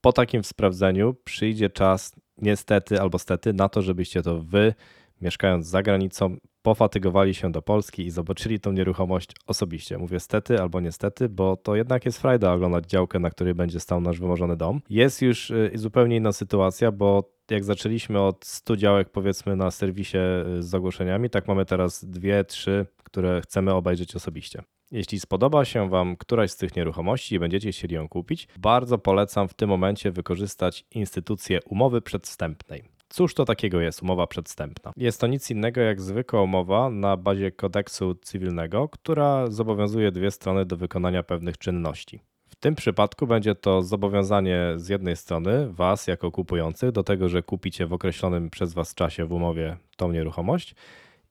Po 0.00 0.12
takim 0.12 0.44
sprawdzeniu 0.44 1.14
przyjdzie 1.24 1.70
czas, 1.70 2.16
niestety 2.38 3.00
albo 3.00 3.18
stety, 3.18 3.52
na 3.52 3.68
to, 3.68 3.82
żebyście 3.82 4.22
to 4.22 4.38
wy, 4.38 4.74
mieszkając 5.20 5.66
za 5.66 5.82
granicą, 5.82 6.36
pofatygowali 6.62 7.34
się 7.34 7.52
do 7.52 7.62
Polski 7.62 8.06
i 8.06 8.10
zobaczyli 8.10 8.60
tą 8.60 8.72
nieruchomość 8.72 9.30
osobiście. 9.46 9.98
Mówię 9.98 10.20
stety 10.20 10.60
albo 10.60 10.80
niestety, 10.80 11.28
bo 11.28 11.56
to 11.56 11.76
jednak 11.76 12.04
jest 12.04 12.18
frajda 12.18 12.52
oglądać 12.52 12.86
działkę, 12.86 13.18
na 13.18 13.30
której 13.30 13.54
będzie 13.54 13.80
stał 13.80 14.00
nasz 14.00 14.20
wymarzony 14.20 14.56
dom. 14.56 14.80
Jest 14.90 15.22
już 15.22 15.50
y, 15.50 15.70
zupełnie 15.74 16.16
inna 16.16 16.32
sytuacja, 16.32 16.92
bo 16.92 17.32
jak 17.50 17.64
zaczęliśmy 17.64 18.20
od 18.20 18.44
100 18.44 18.76
działek 18.76 19.10
powiedzmy 19.10 19.56
na 19.56 19.70
serwisie 19.70 20.18
y, 20.58 20.62
z 20.62 20.74
ogłoszeniami, 20.74 21.30
tak 21.30 21.48
mamy 21.48 21.64
teraz 21.64 22.04
dwie, 22.04 22.44
trzy, 22.44 22.86
które 23.04 23.40
chcemy 23.40 23.74
obejrzeć 23.74 24.16
osobiście. 24.16 24.62
Jeśli 24.92 25.20
spodoba 25.20 25.64
się 25.64 25.88
Wam 25.88 26.16
któraś 26.16 26.50
z 26.50 26.56
tych 26.56 26.76
nieruchomości 26.76 27.34
i 27.34 27.38
będziecie 27.38 27.72
chcieli 27.72 27.94
ją 27.94 28.08
kupić, 28.08 28.48
bardzo 28.58 28.98
polecam 28.98 29.48
w 29.48 29.54
tym 29.54 29.68
momencie 29.68 30.10
wykorzystać 30.10 30.84
instytucję 30.90 31.60
umowy 31.62 32.02
przedwstępnej. 32.02 32.84
Cóż 33.12 33.34
to 33.34 33.44
takiego 33.44 33.80
jest 33.80 34.02
umowa 34.02 34.26
przedstępna? 34.26 34.92
Jest 34.96 35.20
to 35.20 35.26
nic 35.26 35.50
innego 35.50 35.80
jak 35.80 36.00
zwykła 36.00 36.42
umowa 36.42 36.90
na 36.90 37.16
bazie 37.16 37.50
kodeksu 37.50 38.14
cywilnego, 38.14 38.88
która 38.88 39.50
zobowiązuje 39.50 40.12
dwie 40.12 40.30
strony 40.30 40.66
do 40.66 40.76
wykonania 40.76 41.22
pewnych 41.22 41.58
czynności. 41.58 42.20
W 42.48 42.56
tym 42.56 42.74
przypadku 42.74 43.26
będzie 43.26 43.54
to 43.54 43.82
zobowiązanie 43.82 44.72
z 44.76 44.88
jednej 44.88 45.16
strony 45.16 45.72
Was 45.72 46.06
jako 46.06 46.30
kupujących 46.30 46.92
do 46.92 47.02
tego, 47.02 47.28
że 47.28 47.42
kupicie 47.42 47.86
w 47.86 47.92
określonym 47.92 48.50
przez 48.50 48.74
Was 48.74 48.94
czasie 48.94 49.24
w 49.24 49.32
umowie 49.32 49.76
tą 49.96 50.12
nieruchomość 50.12 50.74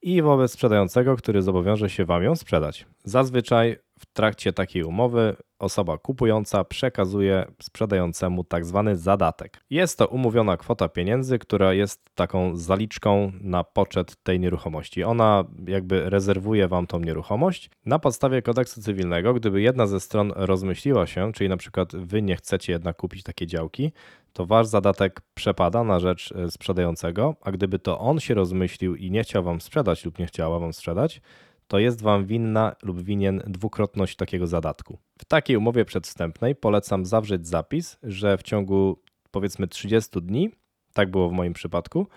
i 0.01 0.21
wobec 0.21 0.51
sprzedającego, 0.51 1.15
który 1.15 1.41
zobowiąże 1.41 1.89
się 1.89 2.05
Wam 2.05 2.23
ją 2.23 2.35
sprzedać. 2.35 2.85
Zazwyczaj 3.03 3.77
w 4.01 4.05
trakcie 4.05 4.53
takiej 4.53 4.83
umowy 4.83 5.35
osoba 5.59 5.97
kupująca 5.97 6.63
przekazuje 6.63 7.45
sprzedającemu 7.61 8.43
tak 8.43 8.65
zwany 8.65 8.97
zadatek. 8.97 9.63
Jest 9.69 9.97
to 9.97 10.07
umówiona 10.07 10.57
kwota 10.57 10.89
pieniędzy, 10.89 11.39
która 11.39 11.73
jest 11.73 12.01
taką 12.15 12.55
zaliczką 12.55 13.31
na 13.41 13.63
poczet 13.63 14.23
tej 14.23 14.39
nieruchomości. 14.39 15.03
Ona 15.03 15.43
jakby 15.67 16.09
rezerwuje 16.09 16.67
wam 16.67 16.87
tą 16.87 16.99
nieruchomość. 16.99 17.69
Na 17.85 17.99
podstawie 17.99 18.41
kodeksu 18.41 18.81
cywilnego, 18.81 19.33
gdyby 19.33 19.61
jedna 19.61 19.87
ze 19.87 19.99
stron 19.99 20.33
rozmyśliła 20.35 21.07
się, 21.07 21.31
czyli 21.33 21.49
na 21.49 21.57
przykład 21.57 21.95
wy 21.95 22.21
nie 22.21 22.35
chcecie 22.35 22.73
jednak 22.73 22.97
kupić 22.97 23.23
takiej 23.23 23.47
działki, 23.47 23.91
to 24.33 24.45
wasz 24.45 24.67
zadatek 24.67 25.21
przepada 25.33 25.83
na 25.83 25.99
rzecz 25.99 26.31
e, 26.31 26.51
sprzedającego, 26.51 27.35
a 27.41 27.51
gdyby 27.51 27.79
to 27.79 27.99
on 27.99 28.19
się 28.19 28.33
rozmyślił 28.33 28.95
i 28.95 29.11
nie 29.11 29.23
chciał 29.23 29.43
wam 29.43 29.61
sprzedać 29.61 30.05
lub 30.05 30.19
nie 30.19 30.25
chciała 30.25 30.59
wam 30.59 30.73
sprzedać, 30.73 31.21
to 31.71 31.79
jest 31.79 32.01
Wam 32.01 32.25
winna 32.25 32.75
lub 32.83 33.01
winien 33.01 33.43
dwukrotność 33.47 34.15
takiego 34.15 34.47
zadatku. 34.47 34.97
W 35.19 35.25
takiej 35.25 35.57
umowie 35.57 35.85
przedwstępnej 35.85 36.55
polecam 36.55 37.05
zawrzeć 37.05 37.47
zapis, 37.47 37.97
że 38.03 38.37
w 38.37 38.43
ciągu 38.43 38.99
powiedzmy 39.31 39.67
30 39.67 40.21
dni, 40.21 40.51
tak 40.93 41.11
było 41.11 41.29
w 41.29 41.31
moim 41.31 41.53
przypadku, 41.53 42.07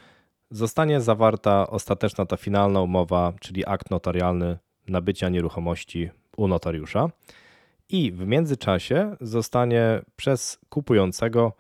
zostanie 0.51 1.01
zawarta 1.01 1.71
ostateczna 1.71 2.27
ta 2.27 2.37
finalna 2.37 2.81
umowa, 2.81 3.33
czyli 3.41 3.67
akt 3.67 3.91
notarialny 3.91 4.59
nabycia 4.89 5.29
nieruchomości 5.29 6.11
u 6.37 6.49
notariusza. 6.49 7.11
I 7.89 8.13
w 8.13 8.27
międzyczasie 8.27 9.17
zostanie 9.21 10.03
przez 10.17 10.59
kupującego 10.69 11.53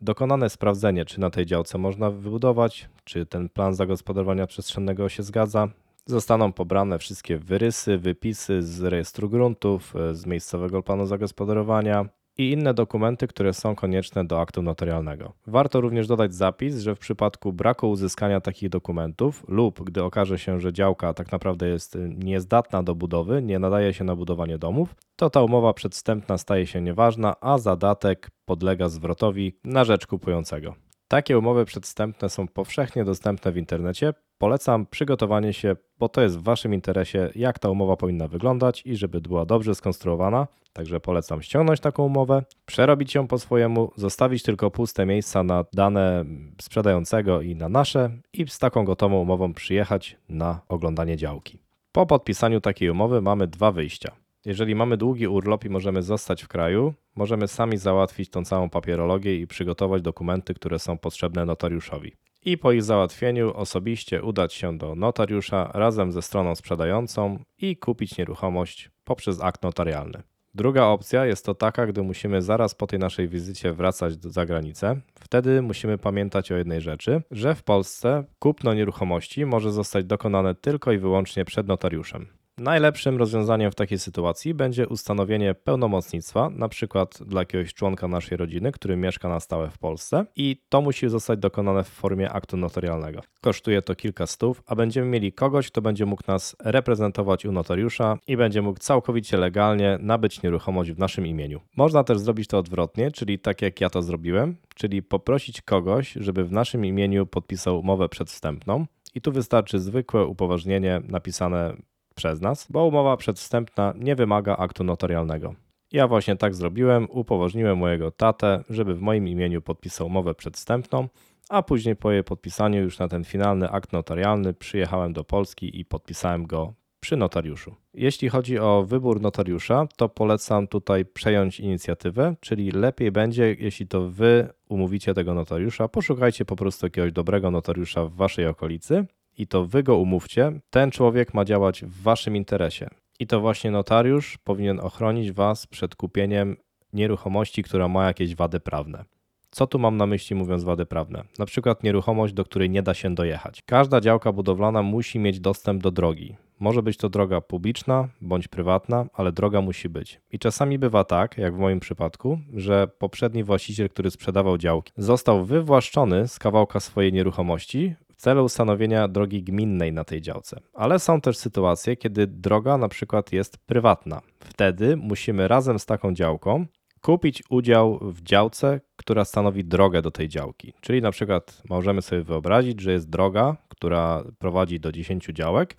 dokonane 0.00 0.50
sprawdzenie, 0.50 1.04
czy 1.04 1.20
na 1.20 1.30
tej 1.30 1.46
działce 1.46 1.78
można 1.78 2.10
wybudować, 2.10 2.88
czy 3.04 3.26
ten 3.26 3.48
plan 3.48 3.74
zagospodarowania 3.74 4.46
przestrzennego 4.46 5.08
się 5.08 5.22
zgadza, 5.22 5.68
Zostaną 6.06 6.52
pobrane 6.52 6.98
wszystkie 6.98 7.38
wyrysy, 7.38 7.98
wypisy 7.98 8.62
z 8.62 8.82
rejestru 8.82 9.28
gruntów, 9.28 9.96
e, 9.96 10.14
z 10.14 10.26
miejscowego 10.26 10.82
planu 10.82 11.06
zagospodarowania 11.06 12.08
i 12.38 12.50
inne 12.52 12.74
dokumenty, 12.74 13.26
które 13.26 13.54
są 13.54 13.74
konieczne 13.74 14.24
do 14.24 14.40
aktu 14.40 14.62
notarialnego. 14.62 15.32
Warto 15.46 15.80
również 15.80 16.06
dodać 16.06 16.34
zapis, 16.34 16.78
że 16.78 16.94
w 16.94 16.98
przypadku 16.98 17.52
braku 17.52 17.90
uzyskania 17.90 18.40
takich 18.40 18.68
dokumentów 18.68 19.44
lub 19.48 19.82
gdy 19.84 20.02
okaże 20.02 20.38
się, 20.38 20.60
że 20.60 20.72
działka 20.72 21.14
tak 21.14 21.32
naprawdę 21.32 21.68
jest 21.68 21.96
e, 21.96 21.98
niezdatna 22.08 22.82
do 22.82 22.94
budowy, 22.94 23.42
nie 23.42 23.58
nadaje 23.58 23.94
się 23.94 24.04
na 24.04 24.16
budowanie 24.16 24.58
domów, 24.58 24.94
to 25.16 25.30
ta 25.30 25.42
umowa 25.42 25.72
przedstępna 25.74 26.38
staje 26.38 26.66
się 26.66 26.80
nieważna, 26.80 27.34
a 27.40 27.58
zadatek 27.58 28.30
podlega 28.44 28.88
zwrotowi 28.88 29.58
na 29.64 29.84
rzecz 29.84 30.06
kupującego. 30.06 30.74
Takie 31.12 31.38
umowy 31.38 31.64
przedstępne 31.64 32.28
są 32.28 32.48
powszechnie 32.48 33.04
dostępne 33.04 33.52
w 33.52 33.56
internecie. 33.56 34.14
Polecam 34.38 34.86
przygotowanie 34.86 35.52
się, 35.52 35.76
bo 35.98 36.08
to 36.08 36.22
jest 36.22 36.38
w 36.38 36.42
Waszym 36.42 36.74
interesie, 36.74 37.30
jak 37.34 37.58
ta 37.58 37.70
umowa 37.70 37.96
powinna 37.96 38.28
wyglądać 38.28 38.82
i 38.86 38.96
żeby 38.96 39.20
była 39.20 39.46
dobrze 39.46 39.74
skonstruowana. 39.74 40.46
Także 40.72 41.00
polecam 41.00 41.42
ściągnąć 41.42 41.80
taką 41.80 42.04
umowę, 42.04 42.42
przerobić 42.66 43.14
ją 43.14 43.26
po 43.26 43.38
swojemu, 43.38 43.92
zostawić 43.96 44.42
tylko 44.42 44.70
puste 44.70 45.06
miejsca 45.06 45.42
na 45.42 45.64
dane 45.72 46.24
sprzedającego 46.60 47.42
i 47.42 47.54
na 47.54 47.68
nasze 47.68 48.10
i 48.32 48.48
z 48.48 48.58
taką 48.58 48.84
gotową 48.84 49.20
umową 49.20 49.54
przyjechać 49.54 50.16
na 50.28 50.60
oglądanie 50.68 51.16
działki. 51.16 51.58
Po 51.92 52.06
podpisaniu 52.06 52.60
takiej 52.60 52.90
umowy 52.90 53.22
mamy 53.22 53.46
dwa 53.46 53.72
wyjścia. 53.72 54.21
Jeżeli 54.44 54.74
mamy 54.74 54.96
długi 54.96 55.28
urlop 55.28 55.64
i 55.64 55.70
możemy 55.70 56.02
zostać 56.02 56.42
w 56.42 56.48
kraju, 56.48 56.94
możemy 57.16 57.48
sami 57.48 57.78
załatwić 57.78 58.30
tą 58.30 58.44
całą 58.44 58.70
papierologię 58.70 59.36
i 59.36 59.46
przygotować 59.46 60.02
dokumenty, 60.02 60.54
które 60.54 60.78
są 60.78 60.98
potrzebne 60.98 61.44
notariuszowi. 61.44 62.12
I 62.44 62.58
po 62.58 62.72
ich 62.72 62.82
załatwieniu 62.82 63.54
osobiście 63.54 64.22
udać 64.22 64.54
się 64.54 64.78
do 64.78 64.94
notariusza 64.94 65.70
razem 65.74 66.12
ze 66.12 66.22
stroną 66.22 66.54
sprzedającą 66.54 67.38
i 67.58 67.76
kupić 67.76 68.18
nieruchomość 68.18 68.90
poprzez 69.04 69.40
akt 69.40 69.62
notarialny. 69.62 70.22
Druga 70.54 70.84
opcja 70.84 71.26
jest 71.26 71.44
to 71.46 71.54
taka, 71.54 71.86
gdy 71.86 72.02
musimy 72.02 72.42
zaraz 72.42 72.74
po 72.74 72.86
tej 72.86 72.98
naszej 72.98 73.28
wizycie 73.28 73.72
wracać 73.72 74.16
do 74.16 74.30
zagranicy. 74.30 75.00
Wtedy 75.20 75.62
musimy 75.62 75.98
pamiętać 75.98 76.52
o 76.52 76.56
jednej 76.56 76.80
rzeczy, 76.80 77.22
że 77.30 77.54
w 77.54 77.62
Polsce 77.62 78.24
kupno 78.38 78.74
nieruchomości 78.74 79.46
może 79.46 79.72
zostać 79.72 80.04
dokonane 80.04 80.54
tylko 80.54 80.92
i 80.92 80.98
wyłącznie 80.98 81.44
przed 81.44 81.66
notariuszem. 81.68 82.41
Najlepszym 82.58 83.18
rozwiązaniem 83.18 83.70
w 83.70 83.74
takiej 83.74 83.98
sytuacji 83.98 84.54
będzie 84.54 84.88
ustanowienie 84.88 85.54
pełnomocnictwa, 85.54 86.50
na 86.50 86.68
przykład 86.68 87.18
dla 87.26 87.40
jakiegoś 87.40 87.74
członka 87.74 88.08
naszej 88.08 88.38
rodziny, 88.38 88.72
który 88.72 88.96
mieszka 88.96 89.28
na 89.28 89.40
stałe 89.40 89.70
w 89.70 89.78
Polsce 89.78 90.26
i 90.36 90.56
to 90.68 90.80
musi 90.80 91.08
zostać 91.08 91.38
dokonane 91.38 91.84
w 91.84 91.88
formie 91.88 92.30
aktu 92.30 92.56
notarialnego. 92.56 93.20
Kosztuje 93.40 93.82
to 93.82 93.94
kilka 93.94 94.26
stów, 94.26 94.62
a 94.66 94.74
będziemy 94.74 95.06
mieli 95.06 95.32
kogoś, 95.32 95.70
kto 95.70 95.82
będzie 95.82 96.06
mógł 96.06 96.22
nas 96.28 96.56
reprezentować 96.64 97.44
u 97.44 97.52
notariusza 97.52 98.18
i 98.26 98.36
będzie 98.36 98.62
mógł 98.62 98.78
całkowicie 98.78 99.36
legalnie 99.36 99.98
nabyć 100.00 100.42
nieruchomość 100.42 100.92
w 100.92 100.98
naszym 100.98 101.26
imieniu. 101.26 101.60
Można 101.76 102.04
też 102.04 102.18
zrobić 102.18 102.48
to 102.48 102.58
odwrotnie, 102.58 103.10
czyli 103.10 103.38
tak 103.38 103.62
jak 103.62 103.80
ja 103.80 103.90
to 103.90 104.02
zrobiłem, 104.02 104.56
czyli 104.74 105.02
poprosić 105.02 105.62
kogoś, 105.62 106.12
żeby 106.12 106.44
w 106.44 106.52
naszym 106.52 106.84
imieniu 106.84 107.26
podpisał 107.26 107.78
umowę 107.78 108.08
przedwstępną. 108.08 108.86
I 109.14 109.20
tu 109.20 109.32
wystarczy 109.32 109.78
zwykłe 109.78 110.26
upoważnienie 110.26 111.02
napisane 111.08 111.76
przez 112.12 112.40
nas, 112.40 112.66
bo 112.70 112.86
umowa 112.86 113.16
przedwstępna 113.16 113.94
nie 113.96 114.16
wymaga 114.16 114.56
aktu 114.56 114.84
notarialnego. 114.84 115.54
Ja 115.92 116.08
właśnie 116.08 116.36
tak 116.36 116.54
zrobiłem, 116.54 117.06
upoważniłem 117.10 117.78
mojego 117.78 118.10
tatę, 118.10 118.64
żeby 118.70 118.94
w 118.94 119.00
moim 119.00 119.28
imieniu 119.28 119.62
podpisał 119.62 120.06
umowę 120.06 120.34
przedwstępną, 120.34 121.08
a 121.48 121.62
później 121.62 121.96
po 121.96 122.12
jej 122.12 122.24
podpisaniu 122.24 122.82
już 122.82 122.98
na 122.98 123.08
ten 123.08 123.24
finalny 123.24 123.70
akt 123.70 123.92
notarialny 123.92 124.54
przyjechałem 124.54 125.12
do 125.12 125.24
Polski 125.24 125.80
i 125.80 125.84
podpisałem 125.84 126.46
go 126.46 126.72
przy 127.00 127.16
notariuszu. 127.16 127.74
Jeśli 127.94 128.28
chodzi 128.28 128.58
o 128.58 128.84
wybór 128.88 129.20
notariusza, 129.20 129.86
to 129.96 130.08
polecam 130.08 130.68
tutaj 130.68 131.04
przejąć 131.04 131.60
inicjatywę, 131.60 132.34
czyli 132.40 132.70
lepiej 132.70 133.12
będzie, 133.12 133.56
jeśli 133.58 133.86
to 133.86 134.08
wy 134.08 134.48
umówicie 134.68 135.14
tego 135.14 135.34
notariusza, 135.34 135.88
poszukajcie 135.88 136.44
po 136.44 136.56
prostu 136.56 136.86
jakiegoś 136.86 137.12
dobrego 137.12 137.50
notariusza 137.50 138.04
w 138.04 138.14
waszej 138.14 138.46
okolicy 138.46 139.06
i 139.38 139.46
to 139.46 139.66
wy 139.66 139.82
go 139.82 139.96
umówcie, 139.96 140.52
ten 140.70 140.90
człowiek 140.90 141.34
ma 141.34 141.44
działać 141.44 141.84
w 141.84 142.02
waszym 142.02 142.36
interesie. 142.36 142.88
I 143.20 143.26
to 143.26 143.40
właśnie 143.40 143.70
notariusz 143.70 144.38
powinien 144.44 144.80
ochronić 144.80 145.32
was 145.32 145.66
przed 145.66 145.96
kupieniem 145.96 146.56
nieruchomości, 146.92 147.62
która 147.62 147.88
ma 147.88 148.06
jakieś 148.06 148.34
wady 148.34 148.60
prawne. 148.60 149.04
Co 149.50 149.66
tu 149.66 149.78
mam 149.78 149.96
na 149.96 150.06
myśli 150.06 150.36
mówiąc 150.36 150.64
wady 150.64 150.86
prawne? 150.86 151.24
Na 151.38 151.46
przykład 151.46 151.82
nieruchomość, 151.82 152.34
do 152.34 152.44
której 152.44 152.70
nie 152.70 152.82
da 152.82 152.94
się 152.94 153.14
dojechać. 153.14 153.62
Każda 153.66 154.00
działka 154.00 154.32
budowlana 154.32 154.82
musi 154.82 155.18
mieć 155.18 155.40
dostęp 155.40 155.82
do 155.82 155.90
drogi. 155.90 156.36
Może 156.60 156.82
być 156.82 156.96
to 156.96 157.08
droga 157.08 157.40
publiczna 157.40 158.08
bądź 158.20 158.48
prywatna, 158.48 159.06
ale 159.14 159.32
droga 159.32 159.60
musi 159.60 159.88
być. 159.88 160.20
I 160.32 160.38
czasami 160.38 160.78
bywa 160.78 161.04
tak, 161.04 161.38
jak 161.38 161.54
w 161.54 161.58
moim 161.58 161.80
przypadku, 161.80 162.38
że 162.54 162.88
poprzedni 162.98 163.44
właściciel, 163.44 163.88
który 163.88 164.10
sprzedawał 164.10 164.58
działki, 164.58 164.92
został 164.96 165.44
wywłaszczony 165.44 166.28
z 166.28 166.38
kawałka 166.38 166.80
swojej 166.80 167.12
nieruchomości 167.12 167.94
celu 168.22 168.44
ustanowienia 168.44 169.08
drogi 169.08 169.42
gminnej 169.42 169.92
na 169.92 170.04
tej 170.04 170.20
działce. 170.20 170.60
Ale 170.74 170.98
są 170.98 171.20
też 171.20 171.36
sytuacje, 171.36 171.96
kiedy 171.96 172.26
droga 172.26 172.78
na 172.78 172.88
przykład 172.88 173.32
jest 173.32 173.58
prywatna. 173.58 174.20
Wtedy 174.40 174.96
musimy 174.96 175.48
razem 175.48 175.78
z 175.78 175.86
taką 175.86 176.14
działką 176.14 176.66
kupić 177.00 177.42
udział 177.50 177.98
w 178.02 178.22
działce, 178.22 178.80
która 178.96 179.24
stanowi 179.24 179.64
drogę 179.64 180.02
do 180.02 180.10
tej 180.10 180.28
działki. 180.28 180.72
Czyli 180.80 181.02
na 181.02 181.10
przykład 181.10 181.62
możemy 181.68 182.02
sobie 182.02 182.22
wyobrazić, 182.22 182.80
że 182.80 182.92
jest 182.92 183.10
droga, 183.10 183.56
która 183.68 184.24
prowadzi 184.38 184.80
do 184.80 184.92
10 184.92 185.26
działek 185.26 185.76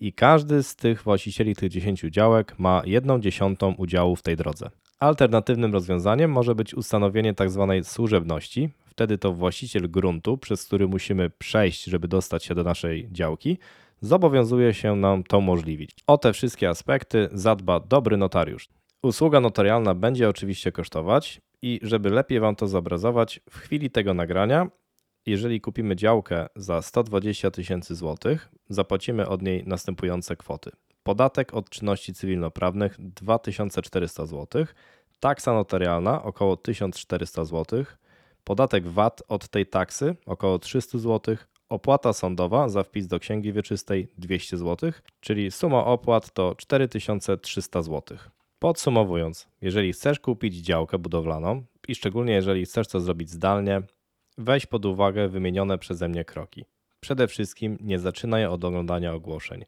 i 0.00 0.12
każdy 0.12 0.62
z 0.62 0.76
tych 0.76 1.02
właścicieli 1.02 1.56
tych 1.56 1.70
10 1.70 2.00
działek 2.00 2.58
ma 2.58 2.82
jedną 2.84 3.20
dziesiątą 3.20 3.74
udziału 3.74 4.16
w 4.16 4.22
tej 4.22 4.36
drodze. 4.36 4.70
Alternatywnym 4.98 5.72
rozwiązaniem 5.72 6.32
może 6.32 6.54
być 6.54 6.74
ustanowienie 6.74 7.34
tzw. 7.34 7.66
Tak 7.68 7.86
służebności. 7.86 8.70
Wtedy 9.00 9.18
to 9.18 9.32
właściciel 9.32 9.90
gruntu, 9.90 10.38
przez 10.38 10.64
który 10.64 10.88
musimy 10.88 11.30
przejść, 11.30 11.84
żeby 11.84 12.08
dostać 12.08 12.44
się 12.44 12.54
do 12.54 12.64
naszej 12.64 13.08
działki, 13.12 13.58
zobowiązuje 14.00 14.74
się 14.74 14.96
nam 14.96 15.24
to 15.24 15.38
umożliwić. 15.38 15.90
O 16.06 16.18
te 16.18 16.32
wszystkie 16.32 16.68
aspekty 16.68 17.28
zadba 17.32 17.80
dobry 17.80 18.16
notariusz. 18.16 18.68
Usługa 19.02 19.40
notarialna 19.40 19.94
będzie 19.94 20.28
oczywiście 20.28 20.72
kosztować 20.72 21.40
i 21.62 21.80
żeby 21.82 22.10
lepiej 22.10 22.40
Wam 22.40 22.56
to 22.56 22.68
zobrazować, 22.68 23.40
w 23.50 23.58
chwili 23.58 23.90
tego 23.90 24.14
nagrania, 24.14 24.66
jeżeli 25.26 25.60
kupimy 25.60 25.96
działkę 25.96 26.46
za 26.56 26.82
120 26.82 27.50
tysięcy 27.50 27.94
złotych, 27.94 28.48
zapłacimy 28.68 29.28
od 29.28 29.42
niej 29.42 29.62
następujące 29.66 30.36
kwoty. 30.36 30.70
Podatek 31.02 31.54
od 31.54 31.70
czynności 31.70 32.14
cywilnoprawnych 32.14 32.96
2400 32.98 34.26
zł, 34.26 34.66
taksa 35.20 35.52
notarialna 35.52 36.22
około 36.22 36.56
1400 36.56 37.44
zł, 37.44 37.84
podatek 38.44 38.86
VAT 38.86 39.22
od 39.28 39.48
tej 39.48 39.66
taksy 39.66 40.16
około 40.26 40.58
300 40.58 40.98
zł, 40.98 41.36
opłata 41.68 42.12
sądowa 42.12 42.68
za 42.68 42.82
wpis 42.82 43.06
do 43.06 43.18
księgi 43.18 43.52
wieczystej 43.52 44.08
200 44.18 44.56
zł, 44.56 44.92
czyli 45.20 45.50
suma 45.50 45.84
opłat 45.84 46.32
to 46.32 46.54
4300 46.54 47.82
zł. 47.82 48.18
Podsumowując, 48.58 49.48
jeżeli 49.60 49.92
chcesz 49.92 50.20
kupić 50.20 50.54
działkę 50.54 50.98
budowlaną 50.98 51.62
i 51.88 51.94
szczególnie 51.94 52.32
jeżeli 52.32 52.64
chcesz 52.64 52.88
to 52.88 53.00
zrobić 53.00 53.30
zdalnie, 53.30 53.82
weź 54.38 54.66
pod 54.66 54.86
uwagę 54.86 55.28
wymienione 55.28 55.78
przeze 55.78 56.08
mnie 56.08 56.24
kroki. 56.24 56.64
Przede 57.00 57.28
wszystkim 57.28 57.78
nie 57.80 57.98
zaczynaj 57.98 58.46
od 58.46 58.64
oglądania 58.64 59.12
ogłoszeń. 59.12 59.64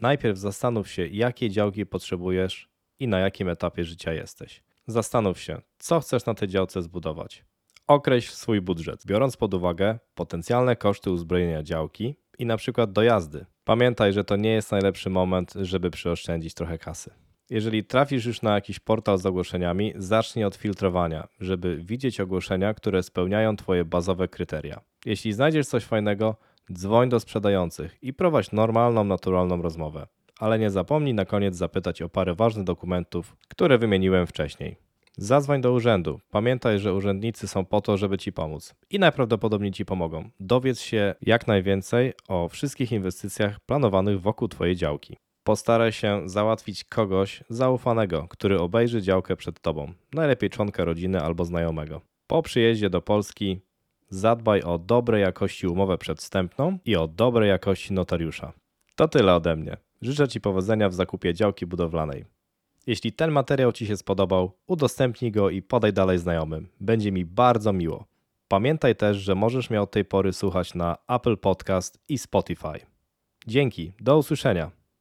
Najpierw 0.00 0.38
zastanów 0.38 0.90
się, 0.90 1.06
jakie 1.06 1.50
działki 1.50 1.86
potrzebujesz 1.86 2.68
i 2.98 3.08
na 3.08 3.18
jakim 3.18 3.48
etapie 3.48 3.84
życia 3.84 4.12
jesteś. 4.12 4.62
Zastanów 4.86 5.40
się, 5.40 5.60
co 5.78 6.00
chcesz 6.00 6.26
na 6.26 6.34
tej 6.34 6.48
działce 6.48 6.82
zbudować. 6.82 7.44
Określ 7.86 8.32
swój 8.32 8.60
budżet, 8.60 9.06
biorąc 9.06 9.36
pod 9.36 9.54
uwagę 9.54 9.98
potencjalne 10.14 10.76
koszty 10.76 11.10
uzbrojenia 11.10 11.62
działki 11.62 12.16
i 12.38 12.46
na 12.46 12.56
przykład 12.56 12.92
dojazdy. 12.92 13.46
Pamiętaj, 13.64 14.12
że 14.12 14.24
to 14.24 14.36
nie 14.36 14.50
jest 14.50 14.72
najlepszy 14.72 15.10
moment, 15.10 15.52
żeby 15.60 15.90
przyoszczędzić 15.90 16.54
trochę 16.54 16.78
kasy. 16.78 17.10
Jeżeli 17.50 17.84
trafisz 17.84 18.26
już 18.26 18.42
na 18.42 18.54
jakiś 18.54 18.80
portal 18.80 19.18
z 19.18 19.26
ogłoszeniami, 19.26 19.92
zacznij 19.96 20.44
od 20.44 20.56
filtrowania, 20.56 21.28
żeby 21.40 21.76
widzieć 21.76 22.20
ogłoszenia, 22.20 22.74
które 22.74 23.02
spełniają 23.02 23.56
Twoje 23.56 23.84
bazowe 23.84 24.28
kryteria. 24.28 24.80
Jeśli 25.04 25.32
znajdziesz 25.32 25.66
coś 25.66 25.84
fajnego, 25.84 26.36
dzwoń 26.72 27.08
do 27.08 27.20
sprzedających 27.20 27.98
i 28.02 28.12
prowadź 28.12 28.52
normalną, 28.52 29.04
naturalną 29.04 29.62
rozmowę. 29.62 30.06
Ale 30.38 30.58
nie 30.58 30.70
zapomnij 30.70 31.14
na 31.14 31.24
koniec 31.24 31.56
zapytać 31.56 32.02
o 32.02 32.08
parę 32.08 32.34
ważnych 32.34 32.64
dokumentów, 32.64 33.36
które 33.48 33.78
wymieniłem 33.78 34.26
wcześniej. 34.26 34.76
Zadzwoń 35.16 35.60
do 35.60 35.72
urzędu. 35.72 36.20
Pamiętaj, 36.30 36.78
że 36.78 36.94
urzędnicy 36.94 37.48
są 37.48 37.64
po 37.64 37.80
to, 37.80 37.96
żeby 37.96 38.18
Ci 38.18 38.32
pomóc 38.32 38.74
i 38.90 38.98
najprawdopodobniej 38.98 39.72
Ci 39.72 39.84
pomogą. 39.84 40.30
Dowiedz 40.40 40.80
się 40.80 41.14
jak 41.22 41.46
najwięcej 41.46 42.12
o 42.28 42.48
wszystkich 42.48 42.92
inwestycjach 42.92 43.60
planowanych 43.60 44.20
wokół 44.20 44.48
Twojej 44.48 44.76
działki. 44.76 45.16
Postaraj 45.44 45.92
się 45.92 46.22
załatwić 46.26 46.84
kogoś 46.84 47.44
zaufanego, 47.48 48.26
który 48.28 48.60
obejrzy 48.60 49.02
działkę 49.02 49.36
przed 49.36 49.60
Tobą, 49.60 49.92
najlepiej 50.12 50.50
członka 50.50 50.84
rodziny 50.84 51.22
albo 51.22 51.44
znajomego. 51.44 52.00
Po 52.26 52.42
przyjeździe 52.42 52.90
do 52.90 53.02
Polski 53.02 53.60
zadbaj 54.08 54.62
o 54.62 54.78
dobrej 54.78 55.22
jakości 55.22 55.66
umowę 55.66 55.98
przedwstępną 55.98 56.78
i 56.84 56.96
o 56.96 57.08
dobrej 57.08 57.48
jakości 57.48 57.92
notariusza. 57.92 58.52
To 58.96 59.08
tyle 59.08 59.34
ode 59.34 59.56
mnie. 59.56 59.76
Życzę 60.02 60.28
Ci 60.28 60.40
powodzenia 60.40 60.88
w 60.88 60.94
zakupie 60.94 61.34
działki 61.34 61.66
budowlanej. 61.66 62.24
Jeśli 62.86 63.12
ten 63.12 63.30
materiał 63.30 63.72
Ci 63.72 63.86
się 63.86 63.96
spodobał, 63.96 64.52
udostępnij 64.66 65.32
go 65.32 65.50
i 65.50 65.62
podaj 65.62 65.92
dalej 65.92 66.18
znajomym. 66.18 66.68
Będzie 66.80 67.12
mi 67.12 67.24
bardzo 67.24 67.72
miło. 67.72 68.06
Pamiętaj 68.48 68.96
też, 68.96 69.16
że 69.16 69.34
możesz 69.34 69.70
mnie 69.70 69.82
od 69.82 69.90
tej 69.90 70.04
pory 70.04 70.32
słuchać 70.32 70.74
na 70.74 70.96
Apple 71.08 71.36
Podcast 71.36 71.98
i 72.08 72.18
Spotify. 72.18 72.78
Dzięki, 73.46 73.92
do 74.00 74.18
usłyszenia. 74.18 74.81